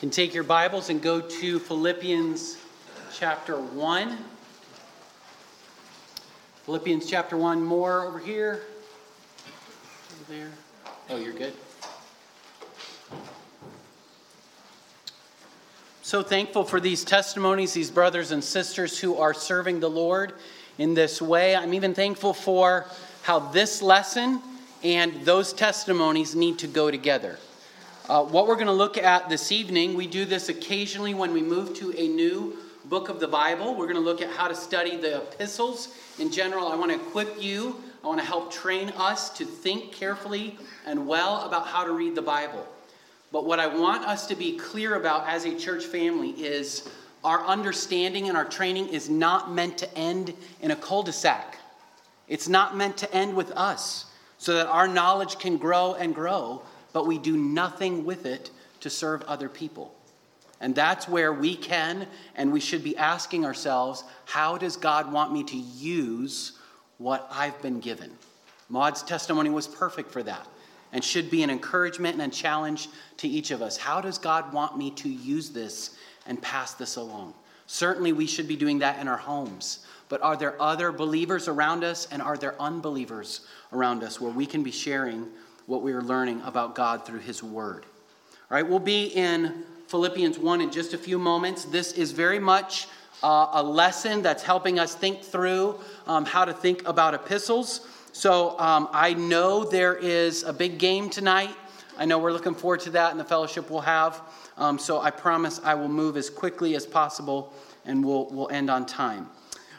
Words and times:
can 0.00 0.08
take 0.08 0.32
your 0.32 0.44
Bibles 0.44 0.88
and 0.88 1.02
go 1.02 1.20
to 1.20 1.58
Philippians 1.58 2.56
chapter 3.12 3.60
1. 3.60 4.16
Philippians 6.64 7.04
chapter 7.04 7.36
1, 7.36 7.62
more 7.62 8.06
over 8.06 8.18
here. 8.18 8.62
Over 10.22 10.32
there. 10.32 10.50
Oh, 11.10 11.18
you're 11.18 11.34
good. 11.34 11.52
So 16.00 16.22
thankful 16.22 16.64
for 16.64 16.80
these 16.80 17.04
testimonies, 17.04 17.74
these 17.74 17.90
brothers 17.90 18.30
and 18.30 18.42
sisters 18.42 18.98
who 18.98 19.18
are 19.18 19.34
serving 19.34 19.80
the 19.80 19.90
Lord 19.90 20.32
in 20.78 20.94
this 20.94 21.20
way. 21.20 21.54
I'm 21.54 21.74
even 21.74 21.92
thankful 21.92 22.32
for 22.32 22.86
how 23.20 23.38
this 23.38 23.82
lesson 23.82 24.40
and 24.82 25.26
those 25.26 25.52
testimonies 25.52 26.34
need 26.34 26.58
to 26.60 26.66
go 26.66 26.90
together. 26.90 27.38
Uh, 28.10 28.24
what 28.24 28.48
we're 28.48 28.56
going 28.56 28.66
to 28.66 28.72
look 28.72 28.98
at 28.98 29.28
this 29.28 29.52
evening, 29.52 29.94
we 29.94 30.04
do 30.04 30.24
this 30.24 30.48
occasionally 30.48 31.14
when 31.14 31.32
we 31.32 31.40
move 31.40 31.72
to 31.74 31.96
a 31.96 32.08
new 32.08 32.56
book 32.86 33.08
of 33.08 33.20
the 33.20 33.28
Bible. 33.28 33.76
We're 33.76 33.86
going 33.86 33.94
to 33.94 34.02
look 34.02 34.20
at 34.20 34.28
how 34.30 34.48
to 34.48 34.54
study 34.56 34.96
the 34.96 35.18
epistles 35.18 35.94
in 36.18 36.32
general. 36.32 36.66
I 36.66 36.74
want 36.74 36.90
to 36.90 36.96
equip 36.96 37.40
you, 37.40 37.80
I 38.02 38.08
want 38.08 38.18
to 38.18 38.26
help 38.26 38.52
train 38.52 38.88
us 38.96 39.30
to 39.38 39.44
think 39.44 39.92
carefully 39.92 40.58
and 40.86 41.06
well 41.06 41.42
about 41.42 41.68
how 41.68 41.84
to 41.84 41.92
read 41.92 42.16
the 42.16 42.22
Bible. 42.22 42.66
But 43.30 43.44
what 43.44 43.60
I 43.60 43.68
want 43.68 44.04
us 44.04 44.26
to 44.26 44.34
be 44.34 44.58
clear 44.58 44.96
about 44.96 45.28
as 45.28 45.44
a 45.44 45.56
church 45.56 45.84
family 45.84 46.30
is 46.30 46.90
our 47.22 47.46
understanding 47.46 48.26
and 48.26 48.36
our 48.36 48.44
training 48.44 48.88
is 48.88 49.08
not 49.08 49.52
meant 49.52 49.78
to 49.78 49.94
end 49.96 50.34
in 50.62 50.72
a 50.72 50.76
cul 50.76 51.04
de 51.04 51.12
sac. 51.12 51.58
It's 52.26 52.48
not 52.48 52.76
meant 52.76 52.96
to 52.96 53.14
end 53.14 53.36
with 53.36 53.52
us 53.52 54.06
so 54.36 54.54
that 54.54 54.66
our 54.66 54.88
knowledge 54.88 55.38
can 55.38 55.58
grow 55.58 55.94
and 55.94 56.12
grow 56.12 56.62
but 56.92 57.06
we 57.06 57.18
do 57.18 57.36
nothing 57.36 58.04
with 58.04 58.26
it 58.26 58.50
to 58.80 58.90
serve 58.90 59.22
other 59.22 59.48
people. 59.48 59.94
And 60.60 60.74
that's 60.74 61.08
where 61.08 61.32
we 61.32 61.56
can 61.56 62.06
and 62.36 62.52
we 62.52 62.60
should 62.60 62.84
be 62.84 62.96
asking 62.96 63.44
ourselves 63.44 64.04
how 64.26 64.58
does 64.58 64.76
God 64.76 65.10
want 65.10 65.32
me 65.32 65.42
to 65.44 65.56
use 65.56 66.52
what 66.98 67.26
I've 67.30 67.60
been 67.62 67.80
given? 67.80 68.10
Maud's 68.68 69.02
testimony 69.02 69.50
was 69.50 69.66
perfect 69.66 70.10
for 70.10 70.22
that 70.22 70.46
and 70.92 71.02
should 71.02 71.30
be 71.30 71.42
an 71.42 71.50
encouragement 71.50 72.20
and 72.20 72.32
a 72.32 72.34
challenge 72.34 72.88
to 73.18 73.28
each 73.28 73.50
of 73.50 73.62
us. 73.62 73.76
How 73.76 74.00
does 74.00 74.18
God 74.18 74.52
want 74.52 74.76
me 74.76 74.90
to 74.92 75.08
use 75.08 75.50
this 75.50 75.96
and 76.26 76.40
pass 76.40 76.74
this 76.74 76.96
along? 76.96 77.34
Certainly, 77.66 78.12
we 78.12 78.26
should 78.26 78.48
be 78.48 78.56
doing 78.56 78.80
that 78.80 78.98
in 78.98 79.06
our 79.06 79.16
homes. 79.16 79.86
But 80.08 80.22
are 80.22 80.36
there 80.36 80.60
other 80.60 80.90
believers 80.90 81.46
around 81.46 81.84
us 81.84 82.08
and 82.10 82.20
are 82.20 82.36
there 82.36 82.60
unbelievers 82.60 83.42
around 83.72 84.02
us 84.02 84.20
where 84.20 84.32
we 84.32 84.44
can 84.44 84.64
be 84.64 84.72
sharing 84.72 85.28
what 85.70 85.82
we 85.82 85.92
are 85.92 86.02
learning 86.02 86.42
about 86.44 86.74
God 86.74 87.06
through 87.06 87.20
His 87.20 87.44
Word. 87.44 87.86
All 88.50 88.56
right, 88.56 88.68
we'll 88.68 88.80
be 88.80 89.04
in 89.04 89.62
Philippians 89.86 90.36
1 90.36 90.62
in 90.62 90.72
just 90.72 90.94
a 90.94 90.98
few 90.98 91.16
moments. 91.16 91.64
This 91.64 91.92
is 91.92 92.10
very 92.10 92.40
much 92.40 92.88
uh, 93.22 93.50
a 93.52 93.62
lesson 93.62 94.20
that's 94.20 94.42
helping 94.42 94.80
us 94.80 94.96
think 94.96 95.22
through 95.22 95.78
um, 96.08 96.24
how 96.24 96.44
to 96.44 96.52
think 96.52 96.88
about 96.88 97.14
epistles. 97.14 97.86
So 98.10 98.58
um, 98.58 98.88
I 98.90 99.14
know 99.14 99.62
there 99.62 99.94
is 99.94 100.42
a 100.42 100.52
big 100.52 100.78
game 100.78 101.08
tonight. 101.08 101.54
I 101.96 102.04
know 102.04 102.18
we're 102.18 102.32
looking 102.32 102.56
forward 102.56 102.80
to 102.80 102.90
that 102.90 103.12
and 103.12 103.20
the 103.20 103.24
fellowship 103.24 103.70
we'll 103.70 103.82
have. 103.82 104.22
Um, 104.58 104.76
so 104.76 105.00
I 105.00 105.12
promise 105.12 105.60
I 105.62 105.76
will 105.76 105.88
move 105.88 106.16
as 106.16 106.30
quickly 106.30 106.74
as 106.74 106.84
possible 106.84 107.54
and 107.84 108.04
we'll, 108.04 108.26
we'll 108.30 108.50
end 108.50 108.70
on 108.70 108.86
time. 108.86 109.28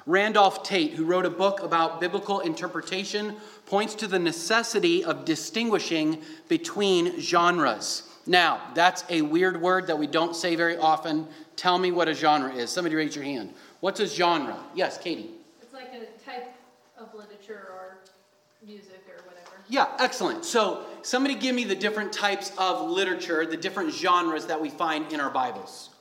Randolph 0.08 0.64
Tate, 0.64 0.94
who 0.94 1.06
wrote 1.06 1.25
a 1.25 1.30
book 1.30 1.62
about 1.62 2.00
biblical 2.02 2.39
interpretation, 2.39 3.36
points 3.72 3.96
to 3.96 4.06
the 4.06 4.20
necessity 4.20 5.02
of 5.02 5.24
distinguishing 5.24 6.22
between 6.50 7.18
genres. 7.22 8.04
Now, 8.28 8.60
that's 8.76 9.06
a 9.08 9.22
weird 9.22 9.62
word 9.62 9.88
that 9.88 9.98
we 9.98 10.08
don't 10.08 10.36
say 10.36 10.58
very 10.58 10.76
often. 10.76 11.26
Tell 11.56 11.78
me 11.78 11.90
what 11.90 12.10
a 12.10 12.14
genre 12.14 12.54
is. 12.54 12.70
Somebody 12.70 12.98
raise 12.98 13.16
your 13.16 13.24
hand. 13.24 13.54
What's 13.80 14.02
a 14.02 14.08
genre? 14.08 14.60
Yes, 14.76 14.98
Katie. 14.98 15.30
It's 15.62 15.74
like 15.74 15.88
a 15.94 16.06
type 16.30 16.54
of 16.98 17.16
literature 17.16 17.70
or 17.72 18.00
music 18.62 19.06
or 19.08 19.24
whatever. 19.26 19.56
Yeah, 19.70 19.88
excellent. 20.00 20.44
So, 20.44 20.84
somebody 21.02 21.36
give 21.36 21.56
me 21.56 21.64
the 21.64 21.74
different 21.74 22.12
types 22.12 22.52
of 22.58 22.90
literature, 22.90 23.46
the 23.46 23.56
different 23.56 23.94
genres 23.94 24.48
that 24.48 24.60
we 24.60 24.70
find 24.70 25.14
in 25.14 25.22
our 25.22 25.31
Bibles. 25.31 25.92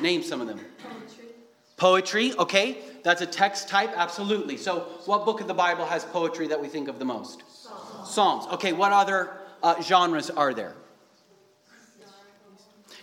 Name 0.00 0.22
some 0.22 0.40
of 0.40 0.46
them. 0.46 0.60
Poetry. 0.78 1.35
Poetry, 1.76 2.32
okay. 2.38 2.78
That's 3.02 3.20
a 3.20 3.26
text 3.26 3.68
type, 3.68 3.92
absolutely. 3.94 4.56
So, 4.56 4.80
what 5.04 5.24
book 5.24 5.40
of 5.40 5.46
the 5.46 5.54
Bible 5.54 5.84
has 5.84 6.04
poetry 6.04 6.48
that 6.48 6.60
we 6.60 6.68
think 6.68 6.88
of 6.88 6.98
the 6.98 7.04
most? 7.04 7.42
Psalms. 7.48 8.10
Psalms. 8.10 8.46
Okay, 8.54 8.72
what 8.72 8.92
other 8.92 9.30
uh, 9.62 9.80
genres 9.82 10.30
are 10.30 10.54
there? 10.54 10.74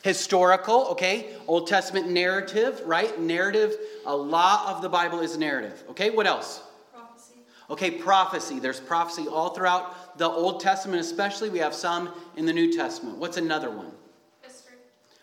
Historical, 0.03 0.87
okay. 0.87 1.35
Old 1.47 1.67
Testament 1.67 2.09
narrative, 2.09 2.81
right? 2.85 3.17
Narrative. 3.21 3.75
A 4.05 4.15
lot 4.15 4.75
of 4.75 4.81
the 4.81 4.89
Bible 4.89 5.21
is 5.21 5.37
narrative. 5.37 5.83
Okay, 5.91 6.09
what 6.09 6.27
else? 6.27 6.61
Prophecy. 6.93 7.35
Okay, 7.69 7.91
prophecy. 7.91 8.59
There's 8.59 8.81
prophecy 8.81 9.27
all 9.29 9.51
throughout 9.51 10.17
the 10.17 10.27
Old 10.27 10.59
Testament, 10.59 10.99
especially. 10.99 11.49
We 11.49 11.59
have 11.59 11.73
some 11.73 12.11
in 12.35 12.45
the 12.45 12.51
New 12.51 12.73
Testament. 12.73 13.17
What's 13.17 13.37
another 13.37 13.69
one? 13.69 13.91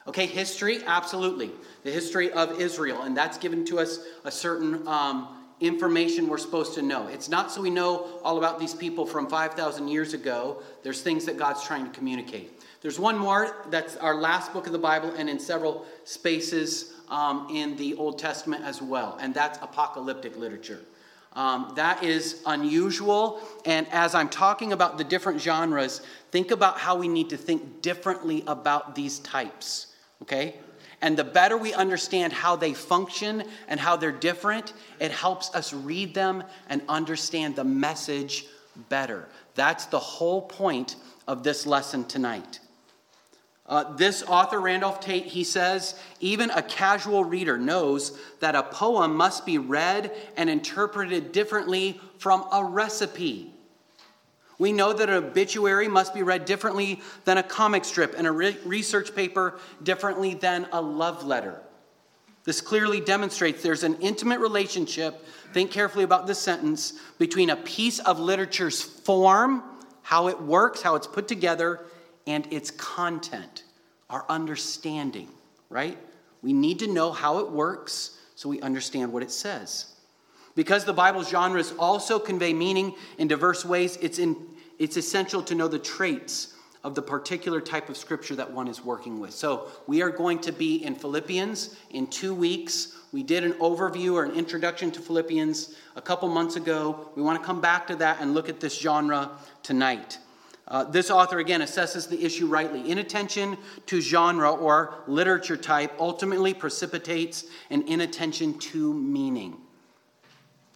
Okay, 0.07 0.27
history, 0.27 0.81
absolutely. 0.87 1.51
The 1.85 1.91
history 1.91 2.33
of 2.33 2.61
Israel, 2.61 3.03
and 3.03 3.17
that's 3.17 3.39
given 3.39 3.65
to 3.67 3.79
us 3.79 4.01
a 4.25 4.31
certain 4.31 4.87
um, 4.89 5.29
information 5.61 6.27
we're 6.27 6.39
supposed 6.39 6.75
to 6.75 6.83
know. 6.83 7.07
It's 7.09 7.29
not 7.29 7.51
so 7.53 7.61
we 7.61 7.71
know 7.71 8.19
all 8.25 8.39
about 8.39 8.59
these 8.59 8.75
people 8.75 9.05
from 9.05 9.29
5,000 9.29 9.89
years 9.89 10.15
ago. 10.15 10.63
There's 10.83 11.03
things 11.03 11.27
that 11.27 11.37
God's 11.37 11.63
trying 11.65 11.85
to 11.85 11.91
communicate. 11.91 12.63
There's 12.81 12.99
one 12.99 13.19
more 13.19 13.67
that's 13.69 13.97
our 13.97 14.15
last 14.15 14.55
book 14.55 14.67
of 14.67 14.73
the 14.73 14.79
Bible, 14.79 15.13
and 15.17 15.29
in 15.29 15.39
several 15.39 15.85
spaces 16.05 16.95
um, 17.11 17.49
in 17.53 17.77
the 17.77 17.95
Old 17.95 18.19
Testament 18.19 18.65
as 18.65 18.81
well, 18.81 19.19
and 19.21 19.35
that's 19.35 19.59
apocalyptic 19.59 20.37
literature. 20.37 20.81
Um, 21.35 21.73
that 21.77 22.03
is 22.03 22.43
unusual. 22.47 23.41
And 23.65 23.87
as 23.93 24.15
I'm 24.15 24.29
talking 24.29 24.73
about 24.73 24.99
the 24.99 25.05
different 25.05 25.41
genres, 25.41 26.01
think 26.33 26.51
about 26.51 26.79
how 26.79 26.97
we 26.97 27.07
need 27.07 27.31
to 27.31 27.37
think 27.37 27.83
differently 27.83 28.43
about 28.47 28.95
these 28.95 29.21
types. 29.21 29.90
Okay? 30.23 30.57
And 31.03 31.17
the 31.17 31.25
better 31.25 31.57
we 31.57 31.73
understand 31.73 32.33
how 32.33 32.57
they 32.57 32.75
function 32.75 33.45
and 33.69 33.81
how 33.81 33.97
they're 33.97 34.13
different, 34.13 34.73
it 34.99 35.11
helps 35.11 35.55
us 35.55 35.73
read 35.73 36.15
them 36.15 36.45
and 36.69 36.83
understand 36.89 37.57
the 37.57 37.65
message 37.65 38.45
better. 38.89 39.29
That's 39.55 39.87
the 39.87 39.99
whole 39.99 40.43
point 40.43 40.97
of 41.27 41.43
this 41.43 41.67
lesson 41.67 42.05
tonight. 42.05 42.61
Uh, 43.67 43.95
this 43.95 44.25
author, 44.25 44.61
Randolph 44.61 44.99
Tate, 44.99 45.27
he 45.27 45.45
says, 45.45 45.95
even 46.19 46.51
a 46.51 46.61
casual 46.61 47.25
reader 47.25 47.57
knows 47.57 48.19
that 48.41 48.57
a 48.57 48.65
poem 48.65 49.15
must 49.15 49.47
be 49.47 49.59
read 49.59 50.11
and 50.37 50.51
interpreted 50.51 51.31
differently 51.31 52.01
from 52.19 52.45
a 52.53 52.65
recipe. 52.65 53.55
We 54.61 54.73
know 54.73 54.93
that 54.93 55.09
an 55.09 55.15
obituary 55.15 55.89
must 55.89 56.13
be 56.13 56.23
read 56.23 56.45
differently 56.45 57.01
than 57.25 57.39
a 57.39 57.43
comic 57.43 57.83
strip 57.83 58.15
and 58.19 58.27
a 58.27 58.31
re- 58.31 58.59
research 58.67 59.15
paper 59.17 59.59
differently 59.83 60.35
than 60.35 60.69
a 60.71 60.83
love 60.83 61.25
letter. 61.25 61.63
This 62.45 62.61
clearly 62.61 63.01
demonstrates 63.01 63.63
there's 63.63 63.85
an 63.85 63.97
intimate 64.01 64.39
relationship, 64.39 65.27
think 65.55 65.71
carefully 65.71 66.05
about 66.05 66.27
this 66.27 66.39
sentence, 66.39 66.93
between 67.19 67.49
a 67.49 67.57
piece 67.57 68.01
of 68.01 68.21
literature's 68.21 68.83
form, 68.83 69.63
how 70.03 70.29
it 70.29 70.39
works, 70.39 70.83
how 70.83 70.95
it's 70.95 71.07
put 71.07 71.27
together, 71.27 71.81
and 72.27 72.47
its 72.53 72.71
content, 72.71 73.65
our 74.11 74.27
understanding, 74.29 75.31
right? 75.71 75.97
We 76.43 76.53
need 76.53 76.81
to 76.81 76.87
know 76.87 77.13
how 77.13 77.39
it 77.39 77.51
works 77.51 78.19
so 78.35 78.51
we 78.51 78.61
understand 78.61 79.11
what 79.11 79.23
it 79.23 79.31
says. 79.31 79.87
Because 80.55 80.85
the 80.85 80.93
Bible's 80.93 81.29
genres 81.31 81.73
also 81.79 82.19
convey 82.19 82.53
meaning 82.53 82.95
in 83.19 83.29
diverse 83.29 83.65
ways, 83.65 83.97
it's, 84.03 84.19
in, 84.19 84.37
it's 84.81 84.97
essential 84.97 85.43
to 85.43 85.55
know 85.55 85.69
the 85.69 85.79
traits 85.79 86.55
of 86.83 86.95
the 86.95 87.03
particular 87.03 87.61
type 87.61 87.91
of 87.91 87.97
scripture 87.97 88.35
that 88.35 88.51
one 88.51 88.67
is 88.67 88.83
working 88.83 89.21
with. 89.21 89.33
So, 89.33 89.69
we 89.87 90.01
are 90.01 90.09
going 90.09 90.39
to 90.41 90.51
be 90.51 90.83
in 90.83 90.95
Philippians 90.95 91.77
in 91.91 92.07
two 92.07 92.35
weeks. 92.35 92.97
We 93.13 93.23
did 93.23 93.45
an 93.45 93.53
overview 93.55 94.15
or 94.15 94.25
an 94.25 94.33
introduction 94.33 94.91
to 94.93 95.01
Philippians 95.01 95.75
a 95.97 96.01
couple 96.01 96.29
months 96.29 96.57
ago. 96.57 97.11
We 97.15 97.23
want 97.23 97.39
to 97.39 97.45
come 97.45 97.61
back 97.61 97.87
to 97.89 97.97
that 97.97 98.23
and 98.23 98.33
look 98.33 98.49
at 98.49 98.61
this 98.61 98.81
genre 98.81 99.31
tonight. 99.63 100.19
Uh, 100.67 100.85
this 100.85 101.11
author, 101.11 101.41
again, 101.41 101.61
assesses 101.61 102.09
the 102.09 102.25
issue 102.25 102.47
rightly. 102.47 102.91
Inattention 102.91 103.59
to 103.87 104.01
genre 104.01 104.51
or 104.51 105.03
literature 105.07 105.57
type 105.57 105.93
ultimately 105.99 106.55
precipitates 106.55 107.45
an 107.69 107.83
inattention 107.83 108.59
to 108.59 108.95
meaning. 108.95 109.59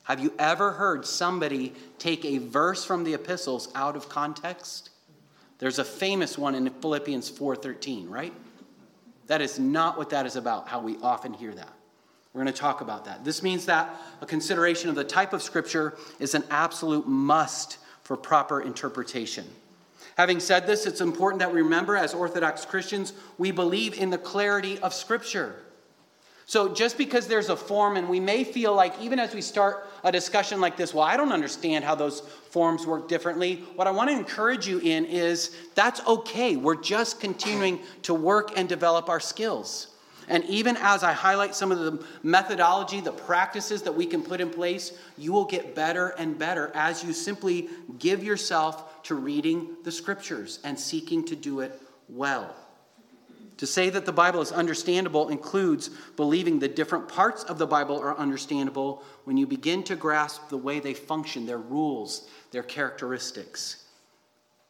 Have 0.04 0.20
you 0.20 0.32
ever 0.38 0.72
heard 0.72 1.06
somebody 1.06 1.74
take 1.98 2.24
a 2.24 2.38
verse 2.38 2.84
from 2.84 3.04
the 3.04 3.14
epistles 3.14 3.68
out 3.74 3.96
of 3.96 4.08
context? 4.08 4.90
There's 5.58 5.78
a 5.78 5.84
famous 5.84 6.38
one 6.38 6.54
in 6.54 6.68
Philippians 6.68 7.30
4:13, 7.30 8.08
right? 8.08 8.32
That 9.26 9.40
is 9.40 9.58
not 9.58 9.96
what 9.96 10.10
that 10.10 10.26
is 10.26 10.36
about, 10.36 10.68
how 10.68 10.80
we 10.80 10.98
often 11.02 11.32
hear 11.32 11.54
that. 11.54 11.72
We're 12.32 12.42
going 12.42 12.52
to 12.52 12.60
talk 12.60 12.80
about 12.80 13.04
that. 13.06 13.24
This 13.24 13.42
means 13.42 13.64
that 13.66 13.94
a 14.20 14.26
consideration 14.26 14.90
of 14.90 14.96
the 14.96 15.04
type 15.04 15.32
of 15.32 15.42
scripture 15.42 15.96
is 16.18 16.34
an 16.34 16.44
absolute 16.50 17.06
must 17.06 17.78
for 18.02 18.16
proper 18.16 18.60
interpretation. 18.60 19.46
Having 20.16 20.40
said 20.40 20.66
this, 20.66 20.86
it's 20.86 21.00
important 21.00 21.40
that 21.40 21.52
we 21.52 21.62
remember 21.62 21.96
as 21.96 22.12
Orthodox 22.12 22.64
Christians, 22.64 23.12
we 23.38 23.50
believe 23.50 23.98
in 23.98 24.10
the 24.10 24.18
clarity 24.18 24.78
of 24.78 24.94
Scripture. 24.94 25.63
So 26.46 26.75
just 26.75 26.99
because 26.99 27.26
there's 27.26 27.49
a 27.49 27.56
form, 27.56 27.96
and 27.96 28.08
we 28.08 28.20
may 28.20 28.44
feel 28.44 28.75
like, 28.75 29.00
even 29.00 29.19
as 29.19 29.35
we 29.35 29.41
start 29.41 29.88
a 30.02 30.12
discussion 30.12 30.61
like 30.61 30.76
this, 30.76 30.93
well, 30.93 31.05
I 31.05 31.17
don't 31.17 31.32
understand 31.32 31.85
how 31.85 31.94
those 31.94 32.20
forms 32.20 32.87
work 32.87 33.08
differently. 33.08 33.64
What 33.76 33.87
I 33.87 33.91
want 33.91 34.11
to 34.11 34.17
encourage 34.17 34.69
you 34.69 34.79
in 34.79 35.06
is 35.06 35.56
that's 35.75 36.06
okay. 36.06 36.56
We're 36.56 36.81
just 36.81 37.19
continuing 37.19 37.81
to 38.02 38.12
work 38.12 38.52
and 38.56 38.69
develop 38.69 39.08
our 39.08 39.20
skills. 39.20 39.88
And 40.29 40.44
even 40.44 40.76
as 40.79 41.02
I 41.02 41.12
highlight 41.12 41.55
some 41.55 41.70
of 41.73 41.79
the 41.79 42.05
methodology, 42.23 43.00
the 43.00 43.12
practices 43.12 43.82
that 43.82 43.94
we 43.94 44.06
can 44.06 44.23
put 44.23 44.41
in 44.41 44.50
place, 44.50 44.93
you 45.19 45.32
will 45.32 45.44
get 45.44 45.75
better 45.75 46.08
and 46.19 46.38
better 46.38 46.73
as 46.75 47.05
you 47.05 47.12
simply 47.12 47.69
give 47.99 48.25
yourself 48.25 49.02
to 49.05 49.14
reading 49.14 49.76
the 49.82 49.93
scriptures 49.93 50.61
and 50.64 50.79
seeking 50.79 51.25
to 51.26 51.37
do 51.37 51.61
it 51.61 51.81
well. 52.08 52.55
To 53.58 53.66
say 53.66 53.88
that 53.90 54.04
the 54.04 54.12
Bible 54.12 54.40
is 54.40 54.50
understandable 54.50 55.28
includes 55.28 55.90
believing 56.16 56.58
the 56.58 56.68
different 56.68 57.08
parts 57.08 57.44
of 57.44 57.58
the 57.58 57.66
Bible 57.66 58.00
are 58.00 58.16
understandable 58.18 59.04
when 59.24 59.36
you 59.36 59.46
begin 59.46 59.84
to 59.84 59.96
grasp 59.96 60.48
the 60.48 60.56
way 60.56 60.80
they 60.80 60.94
function, 60.94 61.46
their 61.46 61.58
rules, 61.58 62.28
their 62.50 62.64
characteristics. 62.64 63.84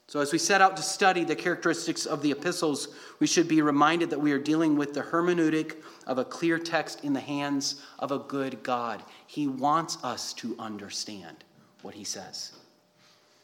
So, 0.07 0.21
as 0.21 0.33
we 0.33 0.39
set 0.39 0.61
out 0.61 0.77
to 0.77 0.83
study 0.83 1.25
the 1.25 1.35
characteristics 1.35 2.05
of 2.05 2.21
the 2.21 2.31
epistles, 2.31 2.89
we 3.21 3.27
should 3.27 3.49
be 3.49 3.63
reminded 3.63 4.11
that 4.11 4.21
we 4.21 4.33
are 4.33 4.39
dealing 4.39 4.77
with 4.77 4.93
the 4.93 5.01
hermeneutic 5.01 5.77
of 6.07 6.19
a 6.19 6.25
clear 6.27 6.59
text 6.59 7.03
in 7.05 7.15
the 7.15 7.21
hands 7.21 7.83
of 7.99 8.13
a 8.13 8.19
good 8.19 8.63
God. 8.63 9.03
He 9.27 9.47
wants 9.47 9.97
us 10.05 10.35
to 10.35 10.55
understand 10.59 11.43
what 11.81 11.95
he 11.95 12.05
says. 12.05 12.53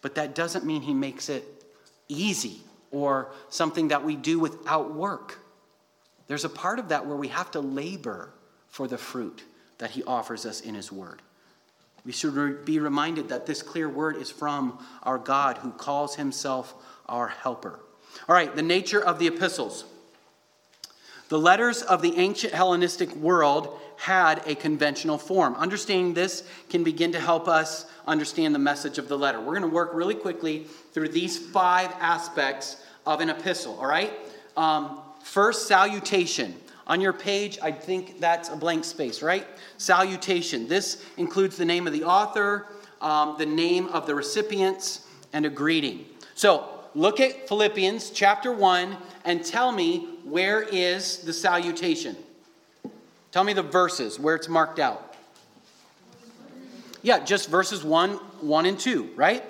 But 0.02 0.14
that 0.16 0.34
doesn't 0.34 0.66
mean 0.66 0.82
he 0.82 0.92
makes 0.92 1.30
it 1.30 1.44
easy 2.08 2.60
or 2.90 3.30
something 3.48 3.88
that 3.88 4.04
we 4.04 4.16
do 4.16 4.38
without 4.38 4.94
work. 4.94 5.38
There's 6.26 6.44
a 6.44 6.48
part 6.48 6.78
of 6.78 6.88
that 6.90 7.06
where 7.06 7.16
we 7.16 7.28
have 7.28 7.50
to 7.52 7.60
labor 7.60 8.30
for 8.68 8.86
the 8.86 8.98
fruit 8.98 9.42
that 9.78 9.90
he 9.90 10.02
offers 10.04 10.46
us 10.46 10.60
in 10.60 10.74
his 10.74 10.92
word. 10.92 11.22
We 12.04 12.12
should 12.12 12.64
be 12.64 12.78
reminded 12.78 13.28
that 13.28 13.46
this 13.46 13.62
clear 13.62 13.88
word 13.88 14.16
is 14.16 14.30
from 14.30 14.84
our 15.02 15.18
God 15.18 15.58
who 15.58 15.70
calls 15.70 16.16
himself 16.16 16.74
our 17.06 17.28
helper. 17.28 17.80
All 18.28 18.34
right, 18.34 18.54
the 18.54 18.62
nature 18.62 19.02
of 19.02 19.18
the 19.18 19.26
epistles. 19.26 19.84
The 21.28 21.38
letters 21.38 21.82
of 21.82 22.02
the 22.02 22.18
ancient 22.18 22.52
Hellenistic 22.52 23.14
world 23.14 23.78
had 24.00 24.42
a 24.46 24.54
conventional 24.54 25.18
form. 25.18 25.54
Understanding 25.56 26.14
this 26.14 26.42
can 26.70 26.82
begin 26.82 27.12
to 27.12 27.20
help 27.20 27.46
us 27.46 27.84
understand 28.06 28.54
the 28.54 28.58
message 28.58 28.96
of 28.96 29.08
the 29.08 29.18
letter. 29.18 29.38
We're 29.38 29.58
going 29.58 29.60
to 29.60 29.68
work 29.68 29.90
really 29.92 30.14
quickly 30.14 30.64
through 30.94 31.08
these 31.08 31.36
five 31.36 31.92
aspects 32.00 32.82
of 33.04 33.20
an 33.20 33.28
epistle, 33.28 33.78
all 33.78 33.86
right? 33.86 34.10
Um, 34.56 35.02
first, 35.22 35.68
salutation. 35.68 36.54
On 36.86 37.02
your 37.02 37.12
page, 37.12 37.58
I 37.60 37.72
think 37.72 38.20
that's 38.20 38.48
a 38.48 38.56
blank 38.56 38.86
space, 38.86 39.20
right? 39.20 39.46
Salutation. 39.76 40.66
This 40.66 41.04
includes 41.18 41.58
the 41.58 41.66
name 41.66 41.86
of 41.86 41.92
the 41.92 42.04
author, 42.04 42.68
um, 43.02 43.36
the 43.36 43.44
name 43.44 43.88
of 43.88 44.06
the 44.06 44.14
recipients, 44.14 45.06
and 45.34 45.44
a 45.44 45.50
greeting. 45.50 46.06
So 46.34 46.86
look 46.94 47.20
at 47.20 47.46
Philippians 47.48 48.08
chapter 48.10 48.50
1 48.50 48.96
and 49.26 49.44
tell 49.44 49.72
me 49.72 50.08
where 50.24 50.62
is 50.62 51.18
the 51.18 51.34
salutation. 51.34 52.16
Tell 53.32 53.44
me 53.44 53.52
the 53.52 53.62
verses 53.62 54.18
where 54.18 54.34
it's 54.34 54.48
marked 54.48 54.78
out. 54.78 55.14
Yeah, 57.02 57.24
just 57.24 57.48
verses 57.48 57.84
1, 57.84 58.10
1 58.10 58.66
and 58.66 58.78
2, 58.78 59.10
right? 59.14 59.44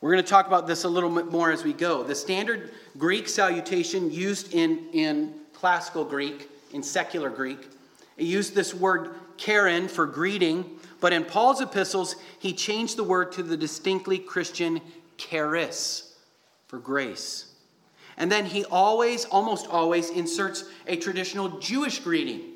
We're 0.00 0.12
going 0.12 0.24
to 0.24 0.28
talk 0.28 0.48
about 0.48 0.66
this 0.66 0.84
a 0.84 0.88
little 0.88 1.08
bit 1.08 1.26
more 1.26 1.52
as 1.52 1.62
we 1.62 1.72
go. 1.72 2.02
The 2.02 2.14
standard 2.14 2.72
Greek 2.98 3.28
salutation 3.28 4.10
used 4.10 4.52
in, 4.52 4.88
in 4.92 5.34
classical 5.54 6.04
Greek, 6.04 6.50
in 6.72 6.82
secular 6.82 7.30
Greek, 7.30 7.68
it 8.16 8.24
used 8.24 8.54
this 8.54 8.74
word 8.74 9.14
chairein 9.36 9.88
for 9.88 10.06
greeting, 10.06 10.78
but 11.00 11.12
in 11.12 11.24
Paul's 11.24 11.60
epistles, 11.60 12.16
he 12.38 12.52
changed 12.52 12.96
the 12.96 13.04
word 13.04 13.32
to 13.32 13.42
the 13.42 13.56
distinctly 13.56 14.18
Christian 14.18 14.80
charis 15.16 16.16
for 16.66 16.78
grace. 16.78 17.52
And 18.16 18.30
then 18.30 18.44
he 18.44 18.64
always, 18.66 19.24
almost 19.26 19.68
always, 19.68 20.10
inserts 20.10 20.64
a 20.86 20.96
traditional 20.96 21.60
Jewish 21.60 22.00
greeting 22.00 22.51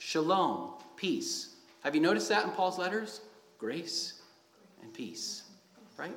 shalom, 0.00 0.70
peace. 0.96 1.54
Have 1.84 1.94
you 1.94 2.00
noticed 2.00 2.30
that 2.30 2.44
in 2.44 2.50
Paul's 2.50 2.78
letters? 2.78 3.20
Grace 3.58 4.14
and 4.82 4.92
peace, 4.92 5.42
right? 5.98 6.16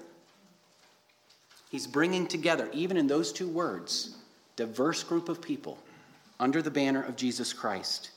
He's 1.70 1.86
bringing 1.86 2.26
together, 2.26 2.70
even 2.72 2.96
in 2.96 3.08
those 3.08 3.34
two 3.34 3.48
words, 3.48 4.16
diverse 4.56 5.04
group 5.04 5.28
of 5.28 5.42
people 5.42 5.78
under 6.40 6.62
the 6.62 6.72
banner 6.72 7.04
of 7.04 7.18
Jesus 7.18 7.52
Christ. 7.52 8.12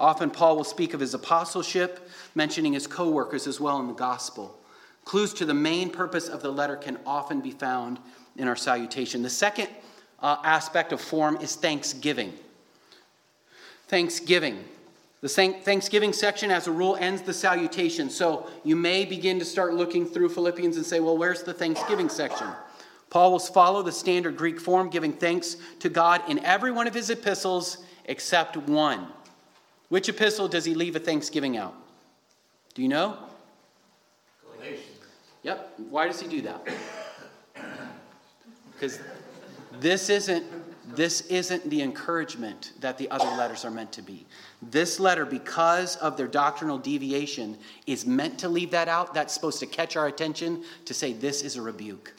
Often 0.00 0.30
Paul 0.30 0.56
will 0.56 0.64
speak 0.64 0.94
of 0.94 1.00
his 1.00 1.12
apostleship, 1.12 2.08
mentioning 2.34 2.72
his 2.72 2.86
co 2.86 3.10
workers 3.10 3.46
as 3.46 3.60
well 3.60 3.78
in 3.80 3.88
the 3.88 3.92
gospel. 3.92 4.58
Clues 5.04 5.34
to 5.34 5.44
the 5.44 5.54
main 5.54 5.90
purpose 5.90 6.28
of 6.28 6.40
the 6.40 6.50
letter 6.50 6.76
can 6.76 6.98
often 7.04 7.40
be 7.40 7.50
found 7.50 7.98
in 8.36 8.48
our 8.48 8.56
salutation. 8.56 9.22
The 9.22 9.30
second 9.30 9.68
uh, 10.20 10.38
aspect 10.42 10.92
of 10.92 11.00
form 11.02 11.36
is 11.42 11.54
thanksgiving. 11.54 12.32
Thanksgiving. 13.88 14.64
The 15.22 15.28
Thanksgiving 15.28 16.12
section, 16.12 16.50
as 16.50 16.66
a 16.66 16.72
rule, 16.72 16.96
ends 16.96 17.22
the 17.22 17.32
salutation. 17.32 18.10
So 18.10 18.50
you 18.64 18.74
may 18.74 19.04
begin 19.04 19.38
to 19.38 19.44
start 19.44 19.72
looking 19.72 20.04
through 20.04 20.30
Philippians 20.30 20.76
and 20.76 20.84
say, 20.84 20.98
well, 20.98 21.16
where's 21.16 21.44
the 21.44 21.54
Thanksgiving 21.54 22.08
section? 22.08 22.48
Paul 23.08 23.30
will 23.30 23.38
follow 23.38 23.82
the 23.82 23.92
standard 23.92 24.36
Greek 24.36 24.58
form, 24.58 24.90
giving 24.90 25.12
thanks 25.12 25.58
to 25.78 25.88
God 25.88 26.22
in 26.28 26.40
every 26.44 26.72
one 26.72 26.88
of 26.88 26.94
his 26.94 27.08
epistles 27.08 27.84
except 28.06 28.56
one. 28.56 29.06
Which 29.90 30.08
epistle 30.08 30.48
does 30.48 30.64
he 30.64 30.74
leave 30.74 30.96
a 30.96 30.98
thanksgiving 30.98 31.56
out? 31.56 31.74
Do 32.74 32.82
you 32.82 32.88
know? 32.88 33.16
Galatians. 34.56 34.86
Yep. 35.44 35.74
Why 35.88 36.08
does 36.08 36.20
he 36.20 36.26
do 36.26 36.40
that? 36.42 36.66
Because 38.72 38.98
this 39.78 40.08
isn't 40.08 40.44
this 40.96 41.22
isn't 41.22 41.68
the 41.68 41.82
encouragement 41.82 42.72
that 42.80 42.98
the 42.98 43.10
other 43.10 43.36
letters 43.36 43.64
are 43.64 43.70
meant 43.70 43.92
to 43.92 44.02
be. 44.02 44.26
This 44.62 45.00
letter, 45.00 45.24
because 45.24 45.96
of 45.96 46.16
their 46.16 46.28
doctrinal 46.28 46.78
deviation, 46.78 47.58
is 47.86 48.06
meant 48.06 48.38
to 48.40 48.48
leave 48.48 48.70
that 48.70 48.88
out. 48.88 49.14
That's 49.14 49.34
supposed 49.34 49.60
to 49.60 49.66
catch 49.66 49.96
our 49.96 50.06
attention 50.06 50.64
to 50.84 50.94
say 50.94 51.12
this 51.12 51.42
is 51.42 51.56
a 51.56 51.62
rebuke 51.62 52.14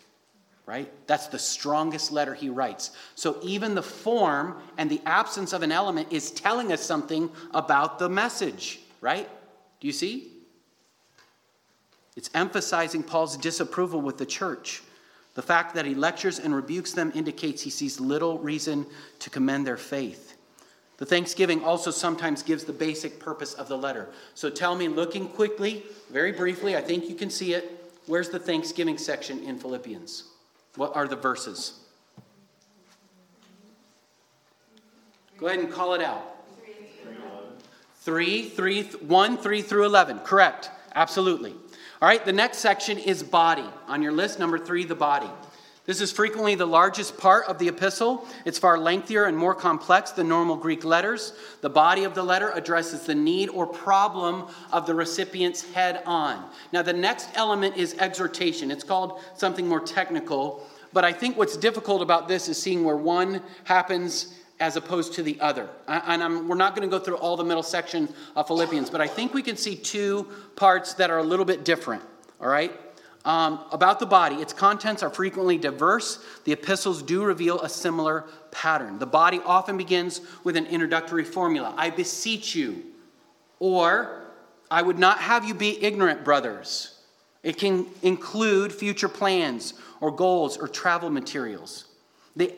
right? 0.65 0.89
That's 1.07 1.27
the 1.27 1.39
strongest 1.39 2.11
letter 2.11 2.33
he 2.33 2.49
writes. 2.49 2.91
So 3.15 3.37
even 3.43 3.75
the 3.75 3.83
form 3.83 4.61
and 4.77 4.89
the 4.89 5.01
absence 5.05 5.51
of 5.53 5.61
an 5.61 5.71
element 5.71 6.12
is 6.12 6.31
telling 6.31 6.71
us 6.71 6.81
something 6.81 7.29
about 7.53 8.00
the 8.00 8.07
message, 8.07 8.79
right? 9.01 9.29
Do 9.79 9.88
you 9.88 9.93
see? 9.93 10.31
It's 12.15 12.29
emphasizing 12.33 13.03
Paul's 13.03 13.36
disapproval 13.36 14.00
with 14.01 14.17
the 14.17 14.25
church. 14.25 14.83
The 15.35 15.41
fact 15.41 15.73
that 15.75 15.85
he 15.85 15.95
lectures 15.95 16.39
and 16.39 16.55
rebukes 16.55 16.91
them 16.91 17.11
indicates 17.15 17.61
he 17.61 17.69
sees 17.69 17.99
little 17.99 18.37
reason 18.39 18.85
to 19.19 19.29
commend 19.29 19.65
their 19.65 19.77
faith. 19.77 20.37
The 20.97 21.05
thanksgiving 21.05 21.63
also 21.63 21.89
sometimes 21.89 22.43
gives 22.43 22.63
the 22.63 22.73
basic 22.73 23.19
purpose 23.19 23.53
of 23.55 23.67
the 23.67 23.77
letter. 23.77 24.09
So 24.35 24.49
tell 24.49 24.75
me, 24.75 24.87
looking 24.87 25.27
quickly, 25.27 25.83
very 26.11 26.31
briefly, 26.31 26.77
I 26.77 26.81
think 26.81 27.09
you 27.09 27.15
can 27.15 27.31
see 27.31 27.53
it. 27.53 27.79
Where's 28.05 28.29
the 28.29 28.39
thanksgiving 28.39 28.97
section 28.97 29.43
in 29.43 29.57
Philippians? 29.57 30.25
What 30.75 30.95
are 30.95 31.07
the 31.07 31.15
verses? 31.15 31.79
Go 35.37 35.47
ahead 35.47 35.59
and 35.59 35.71
call 35.71 35.93
it 35.95 36.01
out. 36.01 36.29
3, 38.01 38.49
3, 38.49 38.83
1, 38.83 39.37
3 39.37 39.61
through 39.61 39.85
11. 39.85 40.19
Correct. 40.19 40.69
Absolutely. 40.93 41.55
All 42.03 42.10
right, 42.10 42.25
the 42.25 42.33
next 42.33 42.57
section 42.57 42.98
is 42.98 43.24
body. 43.24 43.63
On 43.88 44.01
your 44.01 44.12
list, 44.12 44.38
number 44.38 44.60
3, 44.60 44.83
the 44.83 44.93
body. 44.93 45.29
This 45.86 46.01
is 46.01 46.12
frequently 46.12 46.53
the 46.53 46.65
largest 46.65 47.17
part 47.17 47.45
of 47.45 47.60
the 47.60 47.69
epistle. 47.69 48.27
It's 48.43 48.60
far 48.60 48.77
lengthier 48.77 49.24
and 49.24 49.38
more 49.38 49.55
complex 49.55 50.12
than 50.12 50.27
normal 50.27 50.57
Greek 50.57 50.83
letters. 50.83 51.31
The 51.62 51.69
body 51.69 52.03
of 52.03 52.13
the 52.13 52.22
letter 52.22 52.50
addresses 52.50 53.05
the 53.05 53.15
need 53.15 53.48
or 53.48 53.65
problem 53.65 54.48
of 54.74 54.86
the 54.86 54.93
recipient's 54.93 55.72
head 55.72 56.03
on. 56.05 56.43
Now, 56.74 56.81
the 56.81 56.91
next 56.91 57.29
element 57.36 57.77
is 57.77 57.95
exhortation. 57.98 58.69
It's 58.69 58.83
called 58.83 59.22
something 59.38 59.65
more 59.65 59.79
technical, 59.79 60.67
but 60.91 61.05
I 61.05 61.13
think 61.13 61.38
what's 61.38 61.55
difficult 61.55 62.01
about 62.01 62.27
this 62.27 62.50
is 62.50 62.62
seeing 62.62 62.83
where 62.83 62.98
one 62.98 63.41
happens 63.63 64.38
as 64.63 64.77
opposed 64.77 65.12
to 65.12 65.22
the 65.22 65.38
other. 65.41 65.67
And 65.89 66.48
we're 66.48 66.55
not 66.55 66.74
going 66.74 66.89
to 66.89 66.98
go 66.98 67.03
through 67.03 67.17
all 67.17 67.36
the 67.36 67.43
middle 67.43 67.63
section 67.63 68.08
of 68.34 68.48
Philippians, 68.48 68.89
but 68.89 69.01
I 69.01 69.08
think 69.08 69.34
we 69.34 69.43
can 69.43 69.58
see 69.58 69.75
two 69.75 70.25
parts 70.55 70.93
that 70.93 71.10
are 71.10 71.17
a 71.17 71.24
little 71.24 71.43
bit 71.43 71.65
different, 71.65 72.01
all 72.39 72.48
right? 72.48 72.72
Um, 73.25 73.60
about 73.74 74.00
the 74.00 74.05
body, 74.05 74.38
its 74.38 74.53
contents 74.53 75.03
are 75.03 75.10
frequently 75.10 75.58
diverse. 75.58 76.24
The 76.46 76.53
epistles 76.53 77.01
do 77.01 77.25
reveal 77.25 77.60
a 77.60 77.67
similar 77.67 78.24
pattern. 78.51 79.00
The 79.00 79.05
body 79.05 79.41
often 79.46 79.77
begins 79.77 80.22
with 80.46 80.55
an 80.55 80.65
introductory 80.67 81.25
formula 81.25 81.74
I 81.77 81.89
beseech 81.89 82.55
you, 82.55 82.84
or 83.60 84.27
I 84.72 84.82
would 84.82 84.98
not 84.98 85.20
have 85.20 85.43
you 85.43 85.53
be 85.53 85.84
ignorant, 85.84 86.24
brothers. 86.24 87.01
It 87.43 87.58
can 87.58 87.88
include 88.01 88.72
future 88.72 89.10
plans 89.10 89.74
or 90.00 90.10
goals 90.10 90.55
or 90.58 90.70
travel 90.70 91.10
materials. 91.10 91.86
The 92.38 92.53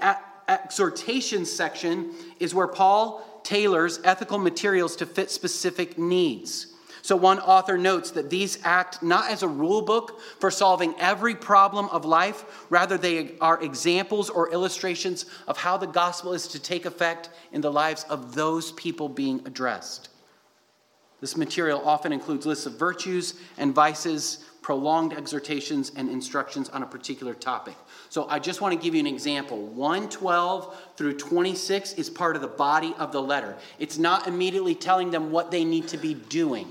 exhortation 0.47 1.45
section 1.45 2.13
is 2.39 2.53
where 2.53 2.67
Paul 2.67 3.41
tailors 3.43 3.99
ethical 4.03 4.37
materials 4.37 4.95
to 4.97 5.05
fit 5.05 5.31
specific 5.31 5.97
needs. 5.97 6.67
So, 7.01 7.15
one 7.15 7.39
author 7.39 7.77
notes 7.77 8.09
that 8.11 8.31
these 8.31 8.57
act 8.63 9.03
not 9.03 9.29
as 9.29 9.43
a 9.43 9.47
rule 9.47 9.83
book 9.83 10.19
for 10.39 10.49
solving 10.49 10.95
every 10.97 11.35
problem 11.35 11.87
of 11.89 12.03
life, 12.03 12.65
rather, 12.71 12.97
they 12.97 13.37
are 13.39 13.61
examples 13.61 14.31
or 14.31 14.51
illustrations 14.51 15.27
of 15.47 15.55
how 15.55 15.77
the 15.77 15.85
gospel 15.85 16.33
is 16.33 16.47
to 16.47 16.59
take 16.59 16.87
effect 16.87 17.29
in 17.51 17.61
the 17.61 17.71
lives 17.71 18.05
of 18.09 18.33
those 18.33 18.71
people 18.71 19.07
being 19.07 19.39
addressed. 19.45 20.09
This 21.21 21.37
material 21.37 21.81
often 21.85 22.11
includes 22.11 22.47
lists 22.47 22.65
of 22.65 22.79
virtues 22.79 23.35
and 23.59 23.73
vices, 23.73 24.43
prolonged 24.65 25.13
exhortations, 25.13 25.91
and 25.95 26.09
instructions 26.09 26.69
on 26.69 26.81
a 26.81 26.87
particular 26.87 27.35
topic. 27.35 27.75
So 28.09 28.27
I 28.27 28.39
just 28.39 28.61
want 28.61 28.73
to 28.73 28.83
give 28.83 28.95
you 28.95 28.99
an 28.99 29.05
example. 29.05 29.63
112 29.67 30.75
through 30.97 31.17
26 31.19 31.93
is 31.93 32.09
part 32.09 32.35
of 32.35 32.41
the 32.41 32.47
body 32.47 32.95
of 32.97 33.11
the 33.11 33.21
letter. 33.21 33.55
It's 33.77 33.99
not 33.99 34.27
immediately 34.27 34.73
telling 34.73 35.11
them 35.11 35.29
what 35.29 35.51
they 35.51 35.63
need 35.63 35.87
to 35.89 35.97
be 35.97 36.15
doing. 36.15 36.67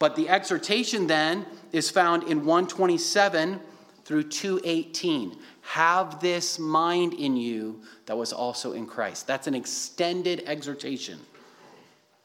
But 0.00 0.16
the 0.16 0.28
exhortation 0.28 1.06
then 1.06 1.46
is 1.70 1.90
found 1.90 2.24
in 2.24 2.38
127 2.38 3.60
through 4.04 4.24
218. 4.24 5.38
Have 5.60 6.18
this 6.18 6.58
mind 6.58 7.14
in 7.14 7.36
you 7.36 7.82
that 8.06 8.16
was 8.16 8.32
also 8.32 8.72
in 8.72 8.86
Christ. 8.86 9.28
That's 9.28 9.46
an 9.46 9.54
extended 9.54 10.42
exhortation, 10.46 11.20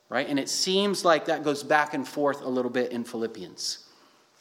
right? 0.10 0.28
And 0.28 0.40
it 0.40 0.50
seems 0.50 1.06
like 1.06 1.26
that 1.26 1.44
goes 1.44 1.62
back 1.62 1.94
and 1.94 2.08
forth 2.08 2.42
a 2.42 2.50
little 2.50 2.72
bit 2.72 2.92
in 2.92 3.04
Philippians. 3.04 3.84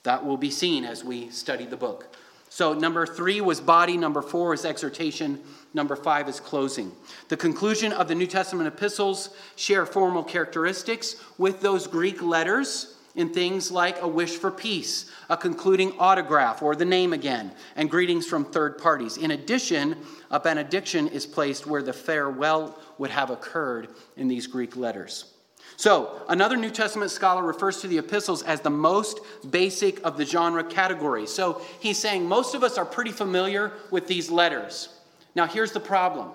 That 0.06 0.24
will 0.24 0.36
be 0.36 0.52
seen 0.52 0.84
as 0.84 1.02
we 1.02 1.30
study 1.30 1.66
the 1.66 1.76
book. 1.76 2.16
So, 2.48 2.72
number 2.72 3.06
three 3.06 3.40
was 3.40 3.60
body, 3.60 3.96
number 3.96 4.22
four 4.22 4.54
is 4.54 4.64
exhortation, 4.64 5.40
number 5.74 5.96
five 5.96 6.28
is 6.28 6.38
closing. 6.38 6.92
The 7.28 7.36
conclusion 7.36 7.92
of 7.92 8.06
the 8.06 8.14
New 8.14 8.28
Testament 8.28 8.68
epistles 8.68 9.30
share 9.56 9.84
formal 9.84 10.22
characteristics 10.22 11.16
with 11.38 11.60
those 11.60 11.88
Greek 11.88 12.22
letters 12.22 12.94
in 13.16 13.30
things 13.30 13.72
like 13.72 14.00
a 14.00 14.06
wish 14.06 14.36
for 14.36 14.52
peace, 14.52 15.10
a 15.28 15.36
concluding 15.36 15.92
autograph 15.98 16.62
or 16.62 16.76
the 16.76 16.84
name 16.84 17.12
again, 17.12 17.50
and 17.74 17.90
greetings 17.90 18.28
from 18.28 18.44
third 18.44 18.78
parties. 18.78 19.16
In 19.16 19.32
addition, 19.32 19.96
a 20.30 20.38
benediction 20.38 21.08
is 21.08 21.26
placed 21.26 21.66
where 21.66 21.82
the 21.82 21.92
farewell 21.92 22.78
would 22.98 23.10
have 23.10 23.30
occurred 23.30 23.88
in 24.16 24.28
these 24.28 24.46
Greek 24.46 24.76
letters. 24.76 25.35
So, 25.76 26.22
another 26.28 26.56
New 26.56 26.70
Testament 26.70 27.10
scholar 27.10 27.42
refers 27.42 27.82
to 27.82 27.88
the 27.88 27.98
epistles 27.98 28.42
as 28.42 28.62
the 28.62 28.70
most 28.70 29.20
basic 29.50 30.02
of 30.04 30.16
the 30.16 30.24
genre 30.24 30.64
categories. 30.64 31.30
So, 31.30 31.60
he's 31.80 31.98
saying 31.98 32.26
most 32.26 32.54
of 32.54 32.62
us 32.62 32.78
are 32.78 32.86
pretty 32.86 33.12
familiar 33.12 33.72
with 33.90 34.06
these 34.06 34.30
letters. 34.30 34.88
Now, 35.34 35.46
here's 35.46 35.72
the 35.72 35.80
problem 35.80 36.30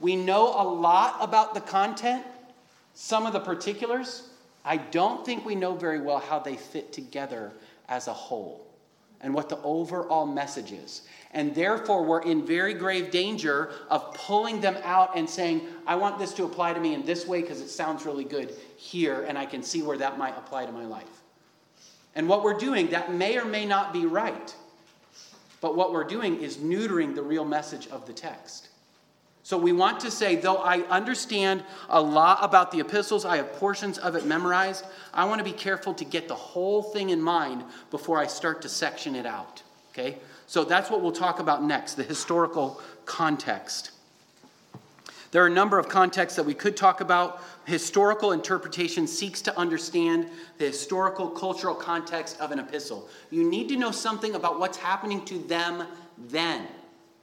we 0.00 0.16
know 0.16 0.48
a 0.48 0.66
lot 0.66 1.16
about 1.20 1.54
the 1.54 1.60
content, 1.60 2.24
some 2.94 3.26
of 3.26 3.32
the 3.32 3.40
particulars, 3.40 4.28
I 4.64 4.76
don't 4.76 5.24
think 5.24 5.44
we 5.44 5.54
know 5.54 5.74
very 5.74 6.00
well 6.00 6.18
how 6.18 6.38
they 6.38 6.56
fit 6.56 6.92
together 6.92 7.52
as 7.88 8.06
a 8.06 8.12
whole 8.12 8.66
and 9.20 9.34
what 9.34 9.48
the 9.48 9.58
overall 9.62 10.26
message 10.26 10.72
is. 10.72 11.02
And 11.34 11.54
therefore, 11.54 12.04
we're 12.04 12.22
in 12.22 12.44
very 12.44 12.74
grave 12.74 13.10
danger 13.10 13.72
of 13.88 14.12
pulling 14.12 14.60
them 14.60 14.76
out 14.84 15.16
and 15.16 15.28
saying, 15.28 15.62
I 15.86 15.96
want 15.96 16.18
this 16.18 16.34
to 16.34 16.44
apply 16.44 16.74
to 16.74 16.80
me 16.80 16.92
in 16.92 17.06
this 17.06 17.26
way 17.26 17.40
because 17.40 17.60
it 17.62 17.68
sounds 17.68 18.04
really 18.04 18.24
good 18.24 18.54
here, 18.76 19.22
and 19.22 19.38
I 19.38 19.46
can 19.46 19.62
see 19.62 19.82
where 19.82 19.96
that 19.96 20.18
might 20.18 20.36
apply 20.36 20.66
to 20.66 20.72
my 20.72 20.84
life. 20.84 21.22
And 22.14 22.28
what 22.28 22.42
we're 22.42 22.58
doing, 22.58 22.90
that 22.90 23.14
may 23.14 23.38
or 23.38 23.46
may 23.46 23.64
not 23.64 23.94
be 23.94 24.04
right. 24.04 24.54
But 25.62 25.74
what 25.74 25.92
we're 25.92 26.04
doing 26.04 26.42
is 26.42 26.58
neutering 26.58 27.14
the 27.14 27.22
real 27.22 27.46
message 27.46 27.88
of 27.88 28.06
the 28.06 28.12
text. 28.12 28.68
So 29.44 29.56
we 29.56 29.72
want 29.72 30.00
to 30.00 30.10
say, 30.10 30.36
though 30.36 30.56
I 30.56 30.80
understand 30.82 31.64
a 31.88 32.00
lot 32.00 32.38
about 32.42 32.70
the 32.70 32.80
epistles, 32.80 33.24
I 33.24 33.38
have 33.38 33.52
portions 33.54 33.98
of 33.98 34.14
it 34.14 34.26
memorized, 34.26 34.84
I 35.12 35.24
want 35.24 35.38
to 35.38 35.44
be 35.44 35.52
careful 35.52 35.94
to 35.94 36.04
get 36.04 36.28
the 36.28 36.34
whole 36.34 36.82
thing 36.82 37.10
in 37.10 37.20
mind 37.20 37.64
before 37.90 38.18
I 38.18 38.26
start 38.26 38.62
to 38.62 38.68
section 38.68 39.16
it 39.16 39.26
out. 39.26 39.62
Okay? 39.92 40.18
So 40.46 40.64
that's 40.64 40.90
what 40.90 41.02
we'll 41.02 41.12
talk 41.12 41.38
about 41.38 41.62
next 41.62 41.94
the 41.94 42.02
historical 42.02 42.80
context. 43.04 43.92
There 45.30 45.42
are 45.42 45.46
a 45.46 45.50
number 45.50 45.78
of 45.78 45.88
contexts 45.88 46.36
that 46.36 46.42
we 46.42 46.52
could 46.52 46.76
talk 46.76 47.00
about. 47.00 47.42
Historical 47.64 48.32
interpretation 48.32 49.06
seeks 49.06 49.40
to 49.42 49.58
understand 49.58 50.28
the 50.58 50.66
historical 50.66 51.30
cultural 51.30 51.74
context 51.74 52.38
of 52.38 52.52
an 52.52 52.58
epistle. 52.58 53.08
You 53.30 53.48
need 53.48 53.68
to 53.70 53.76
know 53.76 53.92
something 53.92 54.34
about 54.34 54.60
what's 54.60 54.76
happening 54.76 55.24
to 55.24 55.38
them 55.38 55.84
then. 56.18 56.66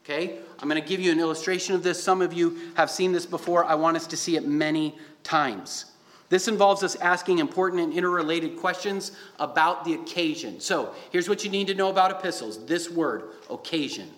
Okay? 0.03 0.39
I'm 0.59 0.67
going 0.67 0.81
to 0.81 0.87
give 0.87 0.99
you 0.99 1.11
an 1.11 1.19
illustration 1.19 1.75
of 1.75 1.83
this. 1.83 2.01
Some 2.01 2.23
of 2.23 2.33
you 2.33 2.57
have 2.73 2.89
seen 2.89 3.11
this 3.11 3.27
before. 3.27 3.63
I 3.63 3.75
want 3.75 3.95
us 3.95 4.07
to 4.07 4.17
see 4.17 4.37
it 4.37 4.47
many 4.47 4.97
times. 5.23 5.85
This 6.29 6.47
involves 6.47 6.83
us 6.83 6.95
asking 6.95 7.39
important 7.39 7.81
and 7.81 7.91
interrelated 7.91 8.57
questions 8.57 9.11
about 9.39 9.83
the 9.83 9.95
occasion. 9.95 10.59
So, 10.59 10.93
here's 11.11 11.27
what 11.27 11.43
you 11.43 11.49
need 11.49 11.67
to 11.67 11.73
know 11.73 11.89
about 11.89 12.11
epistles 12.11 12.65
this 12.65 12.89
word, 12.89 13.23
occasion. 13.49 14.09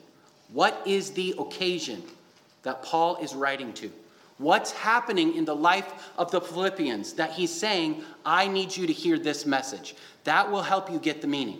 What 0.51 0.81
is 0.85 1.11
the 1.11 1.33
occasion 1.39 2.03
that 2.63 2.83
Paul 2.83 3.17
is 3.17 3.33
writing 3.33 3.71
to? 3.73 3.91
What's 4.37 4.71
happening 4.71 5.35
in 5.35 5.45
the 5.45 5.55
life 5.55 6.09
of 6.17 6.31
the 6.31 6.41
Philippians 6.41 7.13
that 7.13 7.31
he's 7.31 7.51
saying, 7.51 8.03
I 8.25 8.47
need 8.47 8.75
you 8.75 8.87
to 8.87 8.93
hear 8.93 9.17
this 9.17 9.45
message? 9.45 9.95
That 10.25 10.51
will 10.51 10.63
help 10.63 10.91
you 10.91 10.99
get 10.99 11.21
the 11.21 11.27
meaning. 11.27 11.59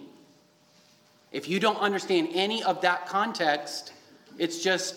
If 1.31 1.47
you 1.47 1.59
don't 1.59 1.77
understand 1.77 2.29
any 2.33 2.63
of 2.63 2.81
that 2.81 3.07
context, 3.07 3.93
it's 4.37 4.61
just 4.61 4.95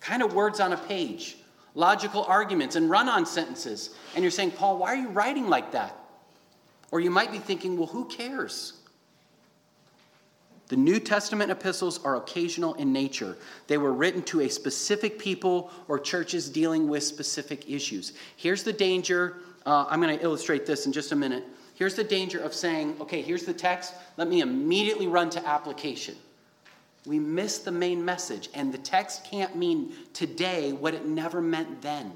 kind 0.00 0.22
of 0.22 0.34
words 0.34 0.58
on 0.58 0.72
a 0.72 0.76
page, 0.76 1.36
logical 1.74 2.24
arguments, 2.24 2.76
and 2.76 2.90
run 2.90 3.08
on 3.08 3.26
sentences. 3.26 3.90
And 4.14 4.22
you're 4.22 4.30
saying, 4.30 4.52
Paul, 4.52 4.78
why 4.78 4.92
are 4.92 4.96
you 4.96 5.08
writing 5.08 5.48
like 5.48 5.72
that? 5.72 5.96
Or 6.90 7.00
you 7.00 7.10
might 7.10 7.32
be 7.32 7.38
thinking, 7.38 7.76
well, 7.76 7.86
who 7.86 8.06
cares? 8.06 8.74
The 10.68 10.76
New 10.76 11.00
Testament 11.00 11.50
epistles 11.50 12.02
are 12.04 12.16
occasional 12.16 12.74
in 12.74 12.92
nature. 12.92 13.36
They 13.66 13.78
were 13.78 13.92
written 13.92 14.22
to 14.24 14.42
a 14.42 14.48
specific 14.48 15.18
people 15.18 15.70
or 15.88 15.98
churches 15.98 16.48
dealing 16.48 16.88
with 16.88 17.02
specific 17.02 17.68
issues. 17.68 18.12
Here's 18.36 18.62
the 18.62 18.72
danger. 18.72 19.38
Uh, 19.66 19.86
I'm 19.88 20.00
going 20.00 20.16
to 20.16 20.24
illustrate 20.24 20.66
this 20.66 20.86
in 20.86 20.92
just 20.92 21.12
a 21.12 21.16
minute. 21.16 21.44
Here's 21.74 21.94
the 21.94 22.04
danger 22.04 22.38
of 22.40 22.54
saying, 22.54 22.96
okay, 23.00 23.20
here's 23.22 23.44
the 23.44 23.54
text. 23.54 23.94
Let 24.16 24.28
me 24.28 24.40
immediately 24.40 25.06
run 25.06 25.30
to 25.30 25.44
application 25.46 26.16
we 27.06 27.18
miss 27.18 27.58
the 27.58 27.70
main 27.70 28.04
message, 28.04 28.50
and 28.54 28.72
the 28.72 28.78
text 28.78 29.24
can't 29.24 29.56
mean 29.56 29.92
today 30.12 30.72
what 30.72 30.94
it 30.94 31.06
never 31.06 31.40
meant 31.40 31.80
then. 31.80 32.12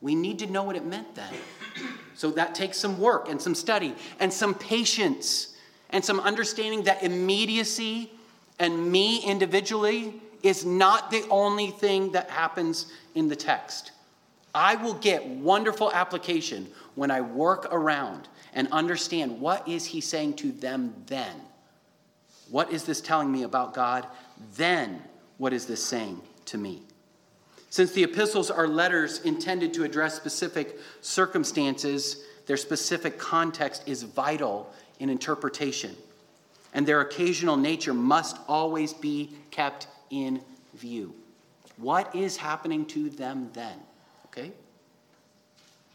We 0.00 0.14
need 0.14 0.38
to 0.40 0.46
know 0.46 0.62
what 0.62 0.76
it 0.76 0.84
meant 0.84 1.14
then. 1.14 1.32
So 2.14 2.30
that 2.32 2.54
takes 2.54 2.78
some 2.78 2.98
work 2.98 3.28
and 3.28 3.40
some 3.40 3.54
study 3.54 3.94
and 4.18 4.32
some 4.32 4.54
patience 4.54 5.54
and 5.90 6.04
some 6.04 6.20
understanding 6.20 6.84
that 6.84 7.02
immediacy 7.02 8.10
and 8.58 8.90
me 8.90 9.22
individually 9.24 10.14
is 10.42 10.64
not 10.64 11.10
the 11.10 11.24
only 11.30 11.70
thing 11.70 12.12
that 12.12 12.30
happens 12.30 12.92
in 13.14 13.28
the 13.28 13.36
text. 13.36 13.92
I 14.54 14.74
will 14.76 14.94
get 14.94 15.24
wonderful 15.26 15.92
application 15.92 16.66
when 16.94 17.10
I 17.10 17.20
work 17.20 17.68
around 17.70 18.28
and 18.54 18.68
understand 18.72 19.40
what 19.40 19.68
is 19.68 19.84
he 19.84 20.00
saying 20.00 20.34
to 20.34 20.50
them 20.50 20.94
then 21.06 21.34
what 22.50 22.72
is 22.72 22.84
this 22.84 23.00
telling 23.00 23.30
me 23.30 23.44
about 23.44 23.74
God? 23.74 24.06
Then, 24.56 25.02
what 25.38 25.52
is 25.52 25.66
this 25.66 25.82
saying 25.84 26.20
to 26.46 26.58
me? 26.58 26.82
Since 27.70 27.92
the 27.92 28.02
epistles 28.02 28.50
are 28.50 28.66
letters 28.66 29.20
intended 29.20 29.72
to 29.74 29.84
address 29.84 30.14
specific 30.14 30.78
circumstances, 31.00 32.24
their 32.46 32.56
specific 32.56 33.18
context 33.18 33.84
is 33.86 34.02
vital 34.02 34.72
in 34.98 35.08
interpretation, 35.08 35.96
and 36.74 36.84
their 36.84 37.00
occasional 37.00 37.56
nature 37.56 37.94
must 37.94 38.38
always 38.48 38.92
be 38.92 39.30
kept 39.52 39.86
in 40.10 40.40
view. 40.74 41.14
What 41.76 42.14
is 42.14 42.36
happening 42.36 42.84
to 42.86 43.08
them 43.08 43.50
then? 43.52 43.78
Okay? 44.26 44.50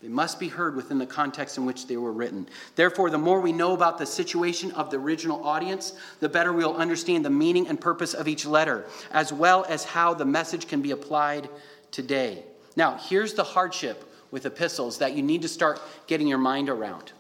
They 0.02 0.08
must 0.10 0.40
be 0.40 0.50
heard 0.50 0.76
within 0.76 0.98
the 0.98 1.06
context 1.06 1.58
in 1.58 1.66
which 1.66 1.88
they 1.88 1.98
were 1.98 2.12
written. 2.12 2.48
Therefore, 2.76 3.10
the 3.10 3.18
more 3.18 3.40
we 3.40 3.52
know 3.52 3.74
about 3.74 3.98
the 3.98 4.06
situation 4.06 4.72
of 4.74 4.92
the 4.92 4.98
original 4.98 5.44
audience, 5.44 5.94
the 6.20 6.30
better 6.30 6.54
we'll 6.54 6.76
understand 6.76 7.26
the 7.26 7.30
meaning 7.30 7.68
and 7.68 7.80
purpose 7.80 8.14
of 8.14 8.28
each 8.28 8.46
letter, 8.46 8.86
as 9.12 9.34
well 9.34 9.66
as 9.68 9.84
how 9.84 10.14
the 10.14 10.26
message 10.26 10.68
can 10.68 10.82
be 10.82 10.92
applied 10.92 11.50
today. 11.92 12.44
Now, 12.76 12.98
here's 12.98 13.34
the 13.34 13.44
hardship 13.44 14.12
with 14.32 14.46
epistles 14.46 14.98
that 14.98 15.14
you 15.16 15.24
need 15.24 15.42
to 15.44 15.48
start 15.48 15.82
getting 16.08 16.28
your 16.28 16.38
mind 16.38 16.70
around. 16.70 17.14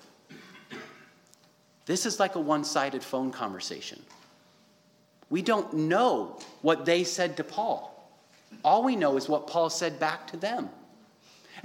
This 1.85 2.05
is 2.05 2.19
like 2.19 2.35
a 2.35 2.39
one 2.39 2.63
sided 2.63 3.03
phone 3.03 3.31
conversation. 3.31 4.01
We 5.29 5.41
don't 5.41 5.73
know 5.73 6.39
what 6.61 6.85
they 6.85 7.03
said 7.03 7.37
to 7.37 7.43
Paul. 7.43 7.91
All 8.63 8.83
we 8.83 8.95
know 8.95 9.17
is 9.17 9.29
what 9.29 9.47
Paul 9.47 9.69
said 9.69 9.99
back 9.99 10.27
to 10.27 10.37
them. 10.37 10.69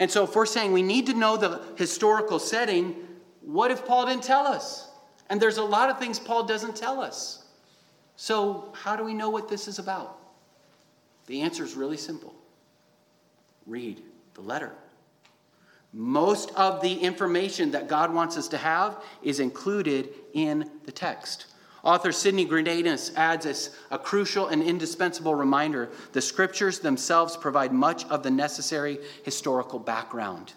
And 0.01 0.11
so, 0.11 0.25
if 0.25 0.35
we're 0.35 0.47
saying 0.47 0.73
we 0.73 0.83
need 0.83 1.07
to 1.07 1.15
know 1.15 1.37
the 1.37 1.63
historical 1.77 2.39
setting, 2.39 2.97
what 3.43 3.71
if 3.71 3.87
Paul 3.87 4.07
didn't 4.07 4.25
tell 4.25 4.47
us? 4.47 4.89
And 5.29 5.41
there's 5.41 5.59
a 5.59 5.63
lot 5.63 5.91
of 5.91 5.99
things 5.99 6.19
Paul 6.19 6.45
doesn't 6.45 6.75
tell 6.75 7.01
us. 7.01 7.45
So, 8.17 8.73
how 8.75 8.97
do 8.97 9.05
we 9.05 9.15
know 9.15 9.31
what 9.31 9.49
this 9.49 9.69
is 9.69 9.79
about? 9.79 10.19
The 11.27 11.43
answer 11.43 11.63
is 11.63 11.75
really 11.75 11.99
simple 11.99 12.35
read 13.67 14.03
the 14.35 14.41
letter. 14.41 14.73
Most 15.93 16.51
of 16.57 16.81
the 16.81 16.95
information 16.95 17.71
that 17.73 17.87
God 17.87 18.13
wants 18.13 18.37
us 18.37 18.49
to 18.49 18.59
have 18.59 19.03
is 19.23 19.39
included 19.39 20.09
in 20.33 20.71
the 20.85 20.93
text. 20.93 21.47
Author 21.83 22.13
Sidney 22.13 22.47
Greidanus 22.47 23.15
adds 23.17 23.47
us 23.47 23.71
a 23.91 23.99
crucial 23.99 24.49
and 24.49 24.63
indispensable 24.63 25.35
reminder 25.35 25.89
the 26.13 26.21
scriptures 26.21 26.81
themselves 26.81 27.37
provide 27.37 27.73
much 27.73 28.05
of 28.07 28.23
the 28.23 28.31
necessary 28.31 28.99
historical 29.25 29.79
background. 29.79 30.53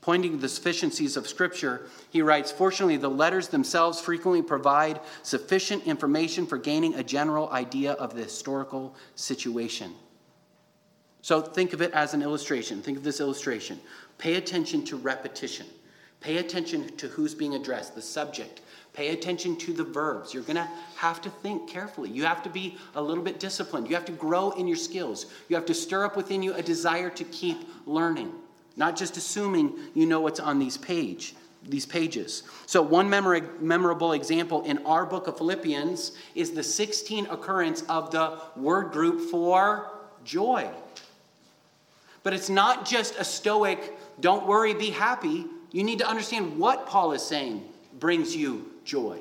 Pointing 0.00 0.32
to 0.32 0.38
the 0.38 0.48
sufficiencies 0.48 1.16
of 1.16 1.28
Scripture, 1.28 1.82
he 2.08 2.22
writes 2.22 2.50
Fortunately, 2.50 2.96
the 2.96 3.10
letters 3.10 3.48
themselves 3.48 4.00
frequently 4.00 4.40
provide 4.40 5.00
sufficient 5.22 5.86
information 5.86 6.46
for 6.46 6.56
gaining 6.56 6.94
a 6.94 7.04
general 7.04 7.50
idea 7.50 7.92
of 7.92 8.14
the 8.14 8.22
historical 8.22 8.94
situation. 9.14 9.92
So 11.20 11.42
think 11.42 11.74
of 11.74 11.82
it 11.82 11.92
as 11.92 12.14
an 12.14 12.22
illustration. 12.22 12.80
Think 12.80 12.96
of 12.96 13.04
this 13.04 13.20
illustration. 13.20 13.78
Pay 14.16 14.36
attention 14.36 14.84
to 14.86 14.96
repetition. 14.96 15.66
Pay 16.20 16.36
attention 16.36 16.94
to 16.96 17.08
who's 17.08 17.34
being 17.34 17.54
addressed, 17.54 17.94
the 17.94 18.02
subject. 18.02 18.60
Pay 18.92 19.08
attention 19.08 19.56
to 19.56 19.72
the 19.72 19.84
verbs. 19.84 20.34
You're 20.34 20.42
going 20.42 20.56
to 20.56 20.68
have 20.96 21.22
to 21.22 21.30
think 21.30 21.68
carefully. 21.68 22.10
You 22.10 22.24
have 22.24 22.42
to 22.42 22.50
be 22.50 22.76
a 22.94 23.02
little 23.02 23.24
bit 23.24 23.40
disciplined. 23.40 23.88
You 23.88 23.94
have 23.94 24.04
to 24.06 24.12
grow 24.12 24.50
in 24.50 24.66
your 24.66 24.76
skills. 24.76 25.26
You 25.48 25.56
have 25.56 25.66
to 25.66 25.74
stir 25.74 26.04
up 26.04 26.16
within 26.16 26.42
you 26.42 26.52
a 26.54 26.62
desire 26.62 27.08
to 27.10 27.24
keep 27.24 27.58
learning, 27.86 28.32
not 28.76 28.96
just 28.96 29.16
assuming 29.16 29.74
you 29.94 30.06
know 30.06 30.20
what's 30.20 30.40
on 30.40 30.58
these 30.58 30.76
page 30.76 31.34
these 31.68 31.84
pages. 31.84 32.42
So, 32.64 32.80
one 32.80 33.10
memorable 33.10 34.12
example 34.12 34.62
in 34.64 34.78
our 34.86 35.04
book 35.04 35.26
of 35.26 35.36
Philippians 35.36 36.12
is 36.34 36.52
the 36.52 36.62
16 36.62 37.26
occurrence 37.26 37.82
of 37.82 38.10
the 38.10 38.38
word 38.56 38.92
group 38.92 39.30
for 39.30 39.90
joy. 40.24 40.70
But 42.22 42.32
it's 42.32 42.48
not 42.48 42.86
just 42.86 43.18
a 43.18 43.24
stoic, 43.24 43.98
don't 44.20 44.46
worry, 44.46 44.74
be 44.74 44.90
happy. 44.90 45.46
You 45.72 45.84
need 45.84 45.98
to 46.00 46.08
understand 46.08 46.58
what 46.58 46.86
Paul 46.86 47.12
is 47.12 47.22
saying 47.22 47.64
brings 47.98 48.34
you 48.34 48.70
joy. 48.84 49.20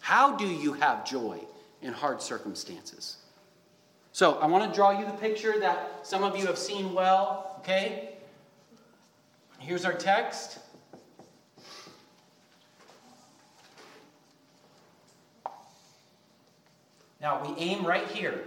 How 0.00 0.36
do 0.36 0.46
you 0.46 0.72
have 0.74 1.04
joy 1.04 1.40
in 1.82 1.92
hard 1.92 2.22
circumstances? 2.22 3.18
So, 4.12 4.38
I 4.38 4.46
want 4.46 4.70
to 4.70 4.74
draw 4.74 4.98
you 4.98 5.04
the 5.04 5.12
picture 5.12 5.60
that 5.60 6.06
some 6.06 6.22
of 6.22 6.38
you 6.38 6.46
have 6.46 6.56
seen 6.56 6.94
well, 6.94 7.56
okay? 7.58 8.14
Here's 9.58 9.84
our 9.84 9.92
text. 9.92 10.58
Now, 17.20 17.42
we 17.44 17.60
aim 17.60 17.84
right 17.84 18.06
here. 18.08 18.44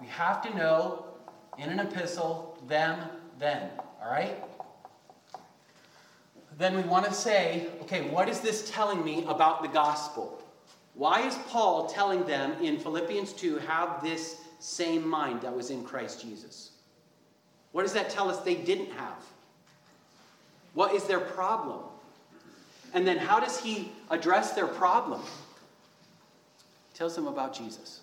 We 0.00 0.06
have 0.08 0.42
to 0.42 0.56
know 0.56 1.04
in 1.58 1.68
an 1.68 1.78
epistle, 1.78 2.58
them, 2.66 2.98
then. 3.38 3.70
All 4.02 4.10
right? 4.10 4.42
Then 6.56 6.76
we 6.76 6.82
want 6.82 7.04
to 7.06 7.12
say, 7.12 7.68
okay, 7.82 8.08
what 8.10 8.28
is 8.28 8.40
this 8.40 8.70
telling 8.70 9.04
me 9.04 9.24
about 9.26 9.62
the 9.62 9.68
gospel? 9.68 10.40
Why 10.94 11.26
is 11.26 11.34
Paul 11.48 11.86
telling 11.86 12.24
them 12.24 12.52
in 12.62 12.78
Philippians 12.78 13.32
2 13.32 13.58
have 13.58 14.02
this 14.02 14.40
same 14.60 15.06
mind 15.06 15.40
that 15.42 15.54
was 15.54 15.70
in 15.70 15.84
Christ 15.84 16.22
Jesus? 16.22 16.70
What 17.72 17.82
does 17.82 17.92
that 17.94 18.08
tell 18.08 18.30
us 18.30 18.38
they 18.38 18.54
didn't 18.54 18.92
have? 18.92 19.24
What 20.74 20.94
is 20.94 21.04
their 21.04 21.20
problem? 21.20 21.80
And 22.92 23.04
then 23.04 23.18
how 23.18 23.40
does 23.40 23.58
he 23.58 23.90
address 24.10 24.52
their 24.52 24.68
problem? 24.68 25.22
Tells 26.94 27.16
them 27.16 27.26
about 27.26 27.52
Jesus. 27.52 28.00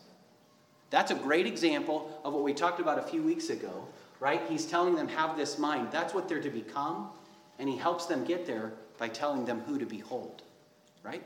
That's 0.90 1.12
a 1.12 1.16
great 1.16 1.48
example 1.48 2.20
of 2.26 2.34
what 2.34 2.44
we 2.44 2.54
talked 2.54 2.82
about 2.82 3.00
a 3.00 3.02
few 3.02 3.24
weeks 3.24 3.50
ago, 3.50 3.88
right? 4.20 4.42
He's 4.50 4.66
telling 4.66 4.96
them, 4.96 5.08
have 5.08 5.38
this 5.38 5.58
mind. 5.58 5.88
That's 5.90 6.14
what 6.14 6.28
they're 6.28 6.42
to 6.42 6.50
become, 6.50 7.10
and 7.60 7.70
he 7.70 7.78
helps 7.78 8.06
them 8.06 8.24
get 8.26 8.46
there 8.46 8.74
by 8.98 9.08
telling 9.08 9.46
them 9.46 9.62
who 9.62 9.78
to 9.80 9.86
behold, 9.86 10.42
right? 11.04 11.24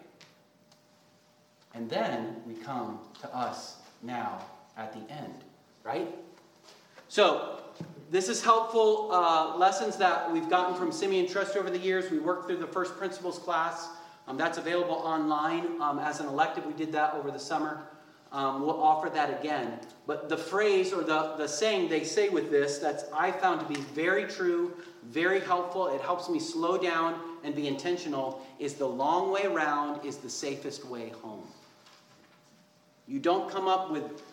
And 1.73 1.89
then 1.89 2.37
we 2.47 2.53
come 2.55 2.99
to 3.21 3.35
us 3.35 3.77
now 4.01 4.41
at 4.77 4.93
the 4.93 5.13
end, 5.13 5.43
right? 5.83 6.13
So, 7.07 7.59
this 8.11 8.29
is 8.29 8.43
helpful 8.43 9.09
uh, 9.11 9.57
lessons 9.57 9.97
that 9.97 10.31
we've 10.31 10.49
gotten 10.49 10.75
from 10.75 10.91
Simeon 10.91 11.27
Trust 11.27 11.57
over 11.57 11.69
the 11.69 11.79
years. 11.79 12.11
We 12.11 12.19
worked 12.19 12.47
through 12.47 12.57
the 12.57 12.67
first 12.67 12.97
principles 12.97 13.39
class. 13.39 13.89
Um, 14.27 14.37
that's 14.37 14.57
available 14.57 14.95
online 14.95 15.81
um, 15.81 15.99
as 15.99 16.19
an 16.19 16.27
elective. 16.27 16.65
We 16.65 16.73
did 16.73 16.91
that 16.93 17.13
over 17.15 17.31
the 17.31 17.39
summer 17.39 17.87
um, 18.35 18.61
we'll 18.61 18.81
offer 18.81 19.09
that 19.09 19.39
again. 19.39 19.79
But 20.05 20.27
the 20.27 20.37
phrase 20.37 20.91
or 20.91 21.03
the, 21.03 21.35
the 21.37 21.47
saying 21.47 21.89
they 21.89 22.03
say 22.03 22.27
with 22.27 22.51
this, 22.51 22.79
that's 22.79 23.05
I 23.13 23.31
found 23.31 23.61
to 23.61 23.65
be 23.65 23.79
very 23.79 24.25
true, 24.25 24.73
very 25.11 25.39
helpful, 25.39 25.87
it 25.87 26.01
helps 26.01 26.29
me 26.29 26.39
slow 26.39 26.77
down 26.77 27.19
and 27.43 27.55
be 27.55 27.67
intentional, 27.67 28.45
is 28.59 28.73
the 28.73 28.85
long 28.85 29.31
way 29.31 29.43
around 29.43 30.05
is 30.05 30.17
the 30.17 30.29
safest 30.29 30.85
way 30.85 31.09
home. 31.09 31.43
You 33.07 33.19
don't 33.19 33.49
come 33.49 33.67
up 33.67 33.91
with, 33.91 34.23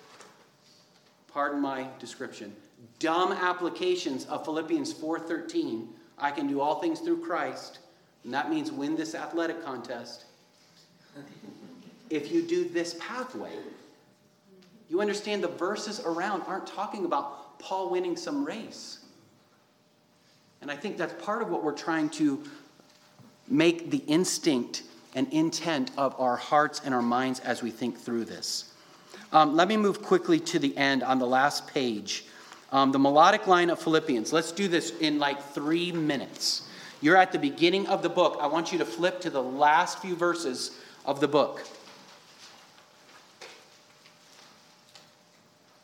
pardon 1.29 1.61
my 1.61 1.87
description, 1.99 2.55
dumb 2.99 3.33
applications 3.33 4.25
of 4.27 4.45
Philippians 4.45 4.93
4:13. 4.93 5.89
I 6.19 6.31
can 6.31 6.47
do 6.47 6.61
all 6.61 6.81
things 6.81 7.01
through 7.01 7.23
Christ, 7.23 7.81
and 8.25 8.33
that 8.33 8.49
means 8.49 8.73
win 8.73 8.97
this 8.97 9.15
athletic 9.15 9.65
contest. 9.65 10.25
If 12.09 12.31
you 12.31 12.43
do 12.43 12.69
this 12.69 12.97
pathway, 13.01 13.57
you 14.89 15.01
understand 15.01 15.43
the 15.43 15.49
verses 15.49 16.01
around 16.01 16.43
aren't 16.43 16.67
talking 16.67 17.05
about 17.05 17.59
Paul 17.59 17.91
winning 17.91 18.17
some 18.17 18.45
race. 18.45 19.02
And 20.63 20.71
I 20.71 20.77
think 20.77 20.97
that's 20.97 21.21
part 21.23 21.43
of 21.43 21.51
what 21.51 21.65
we're 21.65 21.73
trying 21.73 22.09
to 22.11 22.43
make 23.49 23.91
the 23.91 23.99
instinct 23.99 24.85
and 25.15 25.31
intent 25.33 25.91
of 25.99 26.19
our 26.19 26.37
hearts 26.37 26.81
and 26.85 26.95
our 26.95 27.03
minds 27.03 27.41
as 27.41 27.63
we 27.63 27.71
think 27.71 27.99
through 27.99 28.25
this. 28.25 28.73
Um, 29.33 29.57
let 29.57 29.67
me 29.67 29.77
move 29.77 30.03
quickly 30.03 30.39
to 30.41 30.59
the 30.59 30.75
end 30.77 31.03
on 31.03 31.19
the 31.19 31.27
last 31.27 31.67
page. 31.67 32.27
Um, 32.71 32.93
the 32.93 32.99
melodic 32.99 33.47
line 33.49 33.71
of 33.71 33.81
Philippians. 33.81 34.33
Let's 34.33 34.53
do 34.53 34.69
this 34.69 34.97
in 35.01 35.19
like 35.19 35.43
three 35.43 35.91
minutes. 35.91 36.69
You're 37.01 37.17
at 37.17 37.33
the 37.33 37.39
beginning 37.39 37.89
of 37.89 38.03
the 38.03 38.09
book. 38.09 38.39
I 38.41 38.47
want 38.47 38.73
you 38.73 38.79
to 38.79 38.85
flip 38.85 39.21
to 39.23 39.31
the 39.31 39.43
last 39.43 39.99
few 39.99 40.15
verses 40.15 40.79
of 41.05 41.21
the 41.21 41.29
book. 41.29 41.65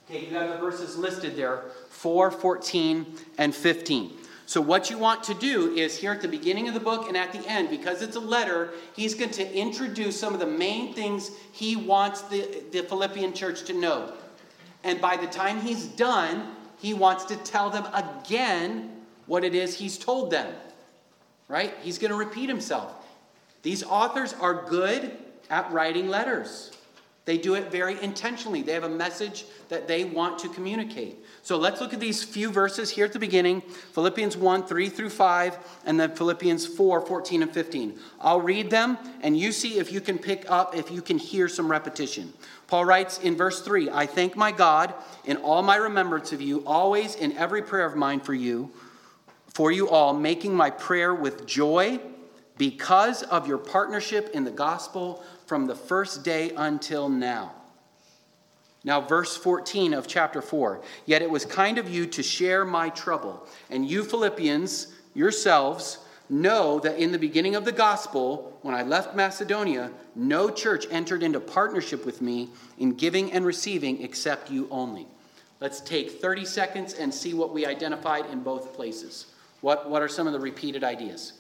Okay, 0.09 0.27
you 0.27 0.35
have 0.37 0.51
the 0.51 0.57
verses 0.59 0.97
listed 0.97 1.37
there 1.37 1.65
4, 1.91 2.31
14, 2.31 3.07
and 3.39 3.55
15. 3.55 4.13
So, 4.49 4.63
what 4.63 4.89
you 4.89 4.97
want 4.97 5.25
to 5.25 5.35
do 5.35 5.75
is 5.75 5.99
here 5.99 6.11
at 6.11 6.23
the 6.23 6.27
beginning 6.27 6.69
of 6.69 6.75
the 6.75 6.81
book 6.81 7.07
and 7.07 7.19
at 7.19 7.35
the 7.35 7.47
end, 7.47 7.69
because 7.69 8.01
it's 8.01 8.17
a 8.17 8.21
letter, 8.21 8.73
he's 8.97 9.15
going 9.15 9.33
to 9.33 9.55
introduce 9.55 10.19
some 10.19 10.33
of 10.33 10.41
the 10.41 10.47
main 10.47 10.95
things 10.95 11.31
he 11.53 11.77
wants 11.77 12.23
the, 12.23 12.65
the 12.73 12.81
Philippian 12.85 13.35
church 13.35 13.65
to 13.65 13.75
know. 13.75 14.11
And 14.85 15.03
by 15.03 15.19
the 15.19 15.27
time 15.27 15.61
he's 15.61 15.85
done, 15.85 16.55
he 16.79 16.95
wants 16.95 17.27
to 17.27 17.37
tell 17.37 17.69
them 17.69 17.89
again 17.93 19.03
what 19.27 19.45
it 19.45 19.55
is 19.55 19.75
he's 19.79 19.99
told 19.99 20.31
them. 20.31 20.51
Right? 21.49 21.75
He's 21.83 21.99
going 21.99 22.13
to 22.13 22.17
repeat 22.17 22.49
himself. 22.49 22.91
These 23.61 23.83
authors 23.83 24.33
are 24.33 24.67
good 24.67 25.15
at 25.51 25.71
writing 25.71 26.09
letters. 26.09 26.71
They 27.29 27.37
do 27.37 27.57
it 27.57 27.71
very 27.71 28.03
intentionally. 28.03 28.63
They 28.63 28.73
have 28.73 28.85
a 28.85 28.89
message 28.89 29.45
that 29.69 29.87
they 29.87 30.05
want 30.05 30.39
to 30.39 30.49
communicate. 30.49 31.23
So 31.43 31.59
let's 31.59 31.79
look 31.79 31.93
at 31.93 32.01
these 32.01 32.25
few 32.25 32.51
verses 32.51 32.89
here 32.89 33.05
at 33.05 33.13
the 33.13 33.19
beginning 33.19 33.61
Philippians 33.61 34.35
1, 34.35 34.63
3 34.63 34.89
through 34.89 35.11
5, 35.11 35.59
and 35.85 36.01
then 36.01 36.17
Philippians 36.17 36.67
4, 36.67 37.03
14 37.03 37.43
and 37.43 37.53
15. 37.53 38.01
I'll 38.19 38.41
read 38.41 38.71
them, 38.71 38.97
and 39.21 39.39
you 39.39 39.53
see 39.53 39.79
if 39.79 39.93
you 39.93 40.01
can 40.01 40.17
pick 40.17 40.51
up, 40.51 40.75
if 40.75 40.91
you 40.91 41.03
can 41.03 41.19
hear 41.19 41.49
some 41.49 41.71
repetition. 41.71 42.33
Paul 42.67 42.87
writes 42.87 43.19
in 43.19 43.37
verse 43.37 43.61
3 43.61 43.91
I 43.91 44.07
thank 44.07 44.35
my 44.35 44.51
God 44.51 44.95
in 45.27 45.37
all 45.37 45.61
my 45.61 45.77
remembrance 45.77 46.33
of 46.33 46.41
you, 46.41 46.65
always 46.65 47.15
in 47.15 47.37
every 47.37 47.61
prayer 47.61 47.85
of 47.85 47.95
mine 47.95 48.21
for 48.21 48.33
you, 48.33 48.73
for 49.53 49.71
you 49.71 49.91
all, 49.91 50.15
making 50.15 50.55
my 50.55 50.71
prayer 50.71 51.15
with 51.15 51.45
joy 51.45 52.01
because 52.57 53.23
of 53.25 53.47
your 53.47 53.59
partnership 53.59 54.31
in 54.33 54.45
the 54.45 54.51
gospel 54.51 55.23
from 55.49 55.67
the 55.67 55.75
first 55.75 56.23
day 56.23 56.53
until 56.57 57.09
now. 57.09 57.55
Now, 58.85 59.01
verse 59.01 59.37
14 59.37 59.95
of 59.95 60.07
chapter 60.07 60.41
4 60.41 60.83
Yet 61.07 61.23
it 61.23 61.31
was 61.31 61.45
kind 61.45 61.79
of 61.79 61.89
you 61.89 62.07
to 62.07 62.23
share 62.23 62.65
my 62.65 62.91
trouble. 62.91 63.47
And 63.71 63.89
you, 63.89 64.05
Philippians, 64.05 64.89
yourselves, 65.15 65.99
know 66.31 66.79
that 66.81 66.99
in 66.99 67.11
the 67.11 67.19
beginning 67.19 67.57
of 67.57 67.65
the 67.65 67.73
gospel, 67.73 68.59
when 68.63 68.75
I 68.75 68.83
left 68.83 69.17
Macedonia, 69.17 69.91
no 70.15 70.51
church 70.51 70.87
entered 70.91 71.23
into 71.23 71.41
partnership 71.41 72.05
with 72.05 72.21
me 72.21 72.51
in 72.79 72.93
giving 72.93 73.33
and 73.33 73.45
receiving 73.47 74.03
except 74.03 74.51
you 74.51 74.69
only. 74.71 75.07
Let's 75.61 75.81
take 75.81 76.21
30 76.21 76.45
seconds 76.45 76.95
and 76.95 77.13
see 77.13 77.35
what 77.35 77.53
we 77.53 77.67
identified 77.67 78.27
in 78.27 78.43
both 78.43 78.75
places. 78.75 79.27
What, 79.63 79.91
what 79.91 80.03
are 80.03 80.09
some 80.09 80.27
of 80.27 80.33
the 80.35 80.39
repeated 80.39 80.85
ideas? 80.85 81.33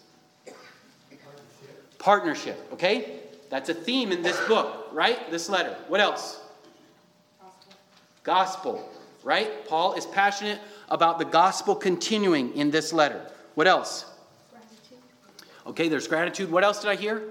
Partnership, 1.99 2.59
okay? 2.73 3.21
That's 3.51 3.69
a 3.69 3.75
theme 3.75 4.13
in 4.13 4.23
this 4.23 4.39
book, 4.47 4.89
right? 4.93 5.31
This 5.31 5.49
letter. 5.49 5.77
What 5.89 6.01
else? 6.01 6.41
Gospel. 8.23 8.73
Gospel, 8.75 8.93
right? 9.25 9.67
Paul 9.67 9.95
is 9.95 10.05
passionate 10.07 10.61
about 10.89 11.19
the 11.19 11.25
gospel 11.25 11.75
continuing 11.75 12.55
in 12.55 12.71
this 12.71 12.93
letter. 12.93 13.25
What 13.55 13.67
else? 13.67 14.05
Gratitude. 14.51 14.99
Okay, 15.67 15.89
there's 15.89 16.07
gratitude. 16.09 16.51
What 16.51 16.63
else 16.63 16.81
did 16.81 16.91
I 16.91 16.97
hear? 16.97 17.23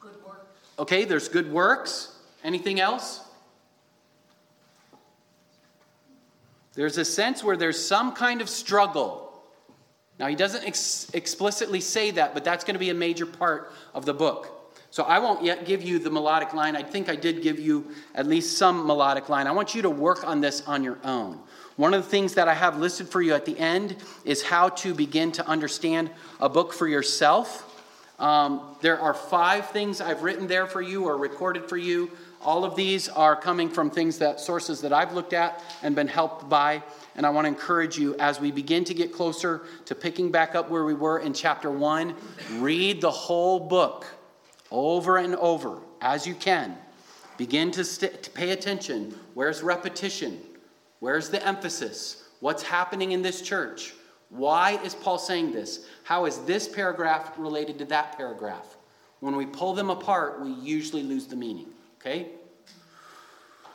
Good 0.00 0.12
works. 0.26 0.46
Okay, 0.78 1.04
there's 1.04 1.28
good 1.28 1.50
works. 1.52 2.16
Anything 2.42 2.80
else? 2.80 3.20
There's 6.74 6.98
a 6.98 7.04
sense 7.04 7.44
where 7.44 7.56
there's 7.56 7.84
some 7.84 8.12
kind 8.12 8.40
of 8.40 8.48
struggle. 8.48 9.42
Now, 10.18 10.26
he 10.26 10.34
doesn't 10.34 10.64
ex- 10.66 11.10
explicitly 11.14 11.80
say 11.80 12.10
that, 12.12 12.34
but 12.34 12.44
that's 12.44 12.64
going 12.64 12.74
to 12.74 12.80
be 12.80 12.90
a 12.90 12.94
major 12.94 13.26
part 13.26 13.72
of 13.94 14.04
the 14.04 14.14
book. 14.14 14.59
So 14.90 15.04
I 15.04 15.20
won't 15.20 15.44
yet 15.44 15.66
give 15.66 15.82
you 15.82 16.00
the 16.00 16.10
melodic 16.10 16.52
line. 16.52 16.74
I 16.74 16.82
think 16.82 17.08
I 17.08 17.14
did 17.14 17.42
give 17.42 17.60
you 17.60 17.92
at 18.14 18.26
least 18.26 18.58
some 18.58 18.86
melodic 18.86 19.28
line. 19.28 19.46
I 19.46 19.52
want 19.52 19.74
you 19.74 19.82
to 19.82 19.90
work 19.90 20.26
on 20.26 20.40
this 20.40 20.62
on 20.66 20.82
your 20.82 20.98
own. 21.04 21.38
One 21.76 21.94
of 21.94 22.02
the 22.02 22.10
things 22.10 22.34
that 22.34 22.48
I 22.48 22.54
have 22.54 22.78
listed 22.78 23.08
for 23.08 23.22
you 23.22 23.32
at 23.32 23.44
the 23.44 23.56
end 23.56 23.96
is 24.24 24.42
how 24.42 24.68
to 24.70 24.92
begin 24.92 25.30
to 25.32 25.46
understand 25.46 26.10
a 26.40 26.48
book 26.48 26.72
for 26.72 26.88
yourself. 26.88 27.66
Um, 28.18 28.76
there 28.82 29.00
are 29.00 29.14
five 29.14 29.70
things 29.70 30.00
I've 30.00 30.22
written 30.22 30.46
there 30.46 30.66
for 30.66 30.82
you 30.82 31.04
or 31.04 31.16
recorded 31.16 31.68
for 31.68 31.76
you. 31.76 32.10
All 32.42 32.64
of 32.64 32.74
these 32.74 33.08
are 33.08 33.36
coming 33.36 33.70
from 33.70 33.90
things 33.90 34.18
that 34.18 34.40
sources 34.40 34.80
that 34.80 34.92
I've 34.92 35.12
looked 35.12 35.32
at 35.32 35.62
and 35.82 35.94
been 35.94 36.08
helped 36.08 36.48
by. 36.48 36.82
And 37.14 37.24
I 37.24 37.30
want 37.30 37.44
to 37.44 37.48
encourage 37.48 37.96
you 37.96 38.16
as 38.18 38.40
we 38.40 38.50
begin 38.50 38.84
to 38.84 38.94
get 38.94 39.12
closer 39.12 39.62
to 39.84 39.94
picking 39.94 40.30
back 40.30 40.54
up 40.54 40.68
where 40.68 40.84
we 40.84 40.94
were 40.94 41.20
in 41.20 41.32
chapter 41.32 41.70
one, 41.70 42.14
read 42.54 43.00
the 43.00 43.10
whole 43.10 43.60
book 43.60 44.06
over 44.70 45.16
and 45.16 45.34
over 45.36 45.78
as 46.00 46.26
you 46.26 46.34
can. 46.34 46.76
Begin 47.36 47.70
to, 47.72 47.84
st- 47.84 48.22
to 48.22 48.30
pay 48.30 48.50
attention. 48.50 49.14
Where's 49.34 49.62
repetition? 49.62 50.40
Where's 50.98 51.30
the 51.30 51.44
emphasis? 51.46 52.28
What's 52.40 52.62
happening 52.62 53.12
in 53.12 53.22
this 53.22 53.42
church? 53.42 53.94
Why 54.28 54.78
is 54.84 54.94
Paul 54.94 55.18
saying 55.18 55.52
this? 55.52 55.86
How 56.04 56.26
is 56.26 56.38
this 56.40 56.68
paragraph 56.68 57.32
related 57.36 57.78
to 57.78 57.84
that 57.86 58.16
paragraph? 58.16 58.76
When 59.20 59.36
we 59.36 59.46
pull 59.46 59.74
them 59.74 59.90
apart, 59.90 60.40
we 60.40 60.50
usually 60.50 61.02
lose 61.02 61.26
the 61.26 61.36
meaning. 61.36 61.68
Okay? 62.00 62.28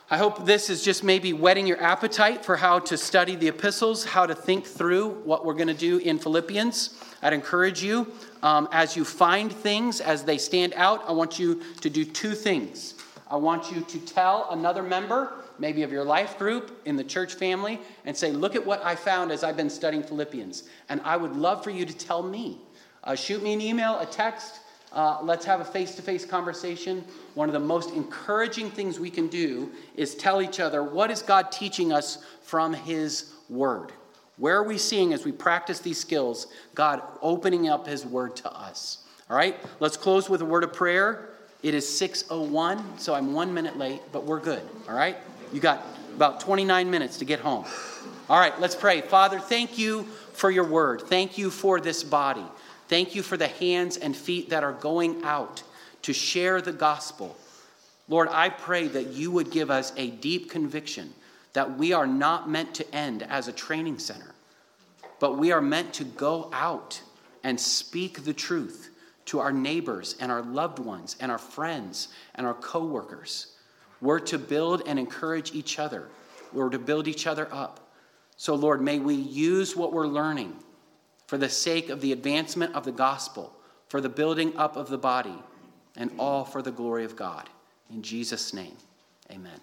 I 0.08 0.18
hope 0.18 0.46
this 0.46 0.70
is 0.70 0.84
just 0.84 1.04
maybe 1.04 1.34
whetting 1.34 1.66
your 1.66 1.82
appetite 1.82 2.46
for 2.46 2.58
how 2.58 2.78
to 2.78 2.96
study 2.96 3.36
the 3.36 3.48
epistles, 3.48 4.06
how 4.06 4.28
to 4.28 4.36
think 4.36 4.64
through 4.64 5.10
what 5.24 5.44
we're 5.44 5.56
going 5.56 5.68
to 5.68 5.74
do 5.74 5.98
in 5.98 6.20
Philippians. 6.20 7.02
I'd 7.24 7.34
encourage 7.34 7.82
you, 7.82 8.14
um, 8.44 8.70
as 8.72 8.96
you 8.96 9.04
find 9.04 9.52
things 9.52 10.02
as 10.02 10.24
they 10.24 10.38
stand 10.38 10.74
out, 10.76 11.04
I 11.10 11.12
want 11.12 11.40
you 11.40 11.64
to 11.82 11.90
do 11.90 12.06
two 12.06 12.36
things. 12.36 12.94
I 13.32 13.38
want 13.38 13.72
you 13.72 13.82
to 13.82 14.00
tell 14.00 14.48
another 14.52 14.84
member, 14.84 15.34
maybe 15.58 15.82
of 15.82 15.92
your 15.92 16.04
life 16.04 16.38
group 16.38 16.80
in 16.86 16.98
the 16.98 17.04
church 17.04 17.34
family, 17.34 17.80
and 18.06 18.16
say, 18.16 18.32
Look 18.32 18.56
at 18.56 18.64
what 18.64 18.86
I 18.86 18.94
found 18.96 19.32
as 19.32 19.44
I've 19.44 19.58
been 19.58 19.72
studying 19.72 20.04
Philippians. 20.04 20.70
And 20.88 21.02
I 21.04 21.18
would 21.18 21.36
love 21.36 21.64
for 21.64 21.72
you 21.72 21.84
to 21.84 21.98
tell 21.98 22.22
me. 22.22 22.60
Uh, 23.04 23.16
shoot 23.16 23.42
me 23.42 23.54
an 23.54 23.62
email, 23.62 23.98
a 24.00 24.06
text. 24.06 24.60
Uh, 24.96 25.20
let's 25.22 25.46
have 25.46 25.60
a 25.60 25.66
face 25.66 25.94
to 25.96 26.02
face 26.02 26.26
conversation. 26.26 27.04
One 27.34 27.50
of 27.50 27.54
the 27.54 27.60
most 27.60 27.94
encouraging 27.94 28.72
things 28.72 28.98
we 28.98 29.10
can 29.10 29.28
do 29.28 29.70
is 29.96 30.16
tell 30.16 30.42
each 30.42 30.62
other 30.62 30.82
what 30.84 31.12
is 31.12 31.22
God 31.22 31.52
teaching 31.52 31.92
us 31.92 32.24
from 32.42 32.74
His 32.74 33.34
Word. 33.50 33.92
Where 34.38 34.58
are 34.58 34.64
we 34.64 34.78
seeing 34.78 35.14
as 35.14 35.26
we 35.26 35.34
practice 35.34 35.80
these 35.80 36.00
skills 36.00 36.48
God 36.74 37.02
opening 37.22 37.68
up 37.68 37.86
His 37.88 38.06
Word 38.06 38.38
to 38.38 38.52
us? 38.52 39.00
All 39.30 39.36
right, 39.36 39.58
let's 39.80 39.98
close 39.98 40.30
with 40.30 40.42
a 40.42 40.46
word 40.46 40.64
of 40.64 40.72
prayer. 40.72 41.30
It 41.64 41.74
is 41.74 41.88
6:01, 41.90 43.00
so 43.00 43.16
I'm 43.16 43.34
one 43.34 43.54
minute 43.54 43.76
late, 43.76 44.02
but 44.12 44.24
we're 44.24 44.40
good. 44.40 44.62
All 44.88 44.96
right, 44.96 45.18
you 45.52 45.60
got 45.60 45.84
about 46.16 46.40
29 46.40 46.90
minutes 46.90 47.18
to 47.18 47.26
get 47.26 47.40
home. 47.40 47.66
All 48.30 48.40
right, 48.40 48.58
let's 48.62 48.76
pray. 48.76 49.02
Father, 49.02 49.40
thank 49.40 49.78
you 49.78 50.04
for 50.34 50.52
your 50.52 50.64
word. 50.64 51.02
Thank 51.02 51.38
you 51.38 51.50
for 51.50 51.82
this 51.82 52.04
body. 52.04 52.46
Thank 52.88 53.16
you 53.16 53.24
for 53.24 53.38
the 53.38 53.48
hands 53.48 53.98
and 53.98 54.16
feet 54.16 54.50
that 54.50 54.64
are 54.64 54.74
going 54.74 55.24
out 55.24 55.64
to 56.04 56.14
share 56.14 56.62
the 56.62 56.72
gospel. 56.72 57.36
Lord, 58.08 58.28
I 58.30 58.50
pray 58.50 58.88
that 58.90 59.08
you 59.08 59.32
would 59.32 59.50
give 59.50 59.72
us 59.72 59.92
a 59.98 60.12
deep 60.12 60.52
conviction 60.52 61.14
that 61.54 61.78
we 61.78 61.94
are 61.94 62.06
not 62.06 62.50
meant 62.50 62.76
to 62.76 62.96
end 62.96 63.24
as 63.24 63.48
a 63.48 63.54
training 63.54 63.98
center, 63.98 64.36
but 65.20 65.38
we 65.38 65.52
are 65.52 65.62
meant 65.62 65.94
to 65.94 66.04
go 66.04 66.50
out 66.54 67.02
and 67.44 67.60
speak 67.60 68.24
the 68.24 68.34
truth 68.34 68.90
to 69.26 69.40
our 69.40 69.52
neighbors 69.52 70.16
and 70.20 70.32
our 70.32 70.42
loved 70.42 70.80
ones 70.80 71.16
and 71.20 71.32
our 71.32 71.38
friends 71.38 72.10
and 72.36 72.46
our 72.46 72.54
coworkers. 72.54 73.56
We're 74.02 74.20
to 74.20 74.38
build 74.38 74.84
and 74.86 75.00
encourage 75.00 75.56
each 75.56 75.80
other. 75.80 76.10
We're 76.54 76.70
to 76.70 76.78
build 76.78 77.08
each 77.08 77.26
other 77.26 77.48
up. 77.52 77.80
So, 78.38 78.54
Lord, 78.54 78.82
may 78.82 79.00
we 79.00 79.16
use 79.16 79.76
what 79.76 79.94
we're 79.94 80.08
learning 80.08 80.54
for 81.28 81.38
the 81.38 81.50
sake 81.50 81.90
of 81.90 82.02
the 82.02 82.12
advancement 82.12 82.76
of 82.76 82.86
the 82.86 82.92
gospel, 82.92 83.54
for 83.88 84.02
the 84.02 84.10
building 84.10 84.56
up 84.58 84.76
of 84.76 84.90
the 84.90 84.98
body, 84.98 85.44
and 85.96 86.12
all 86.20 86.46
for 86.46 86.62
the 86.62 86.72
glory 86.72 87.06
of 87.06 87.16
God. 87.16 87.50
In 87.90 88.02
Jesus' 88.02 88.54
name, 88.54 88.76
amen. 89.32 89.60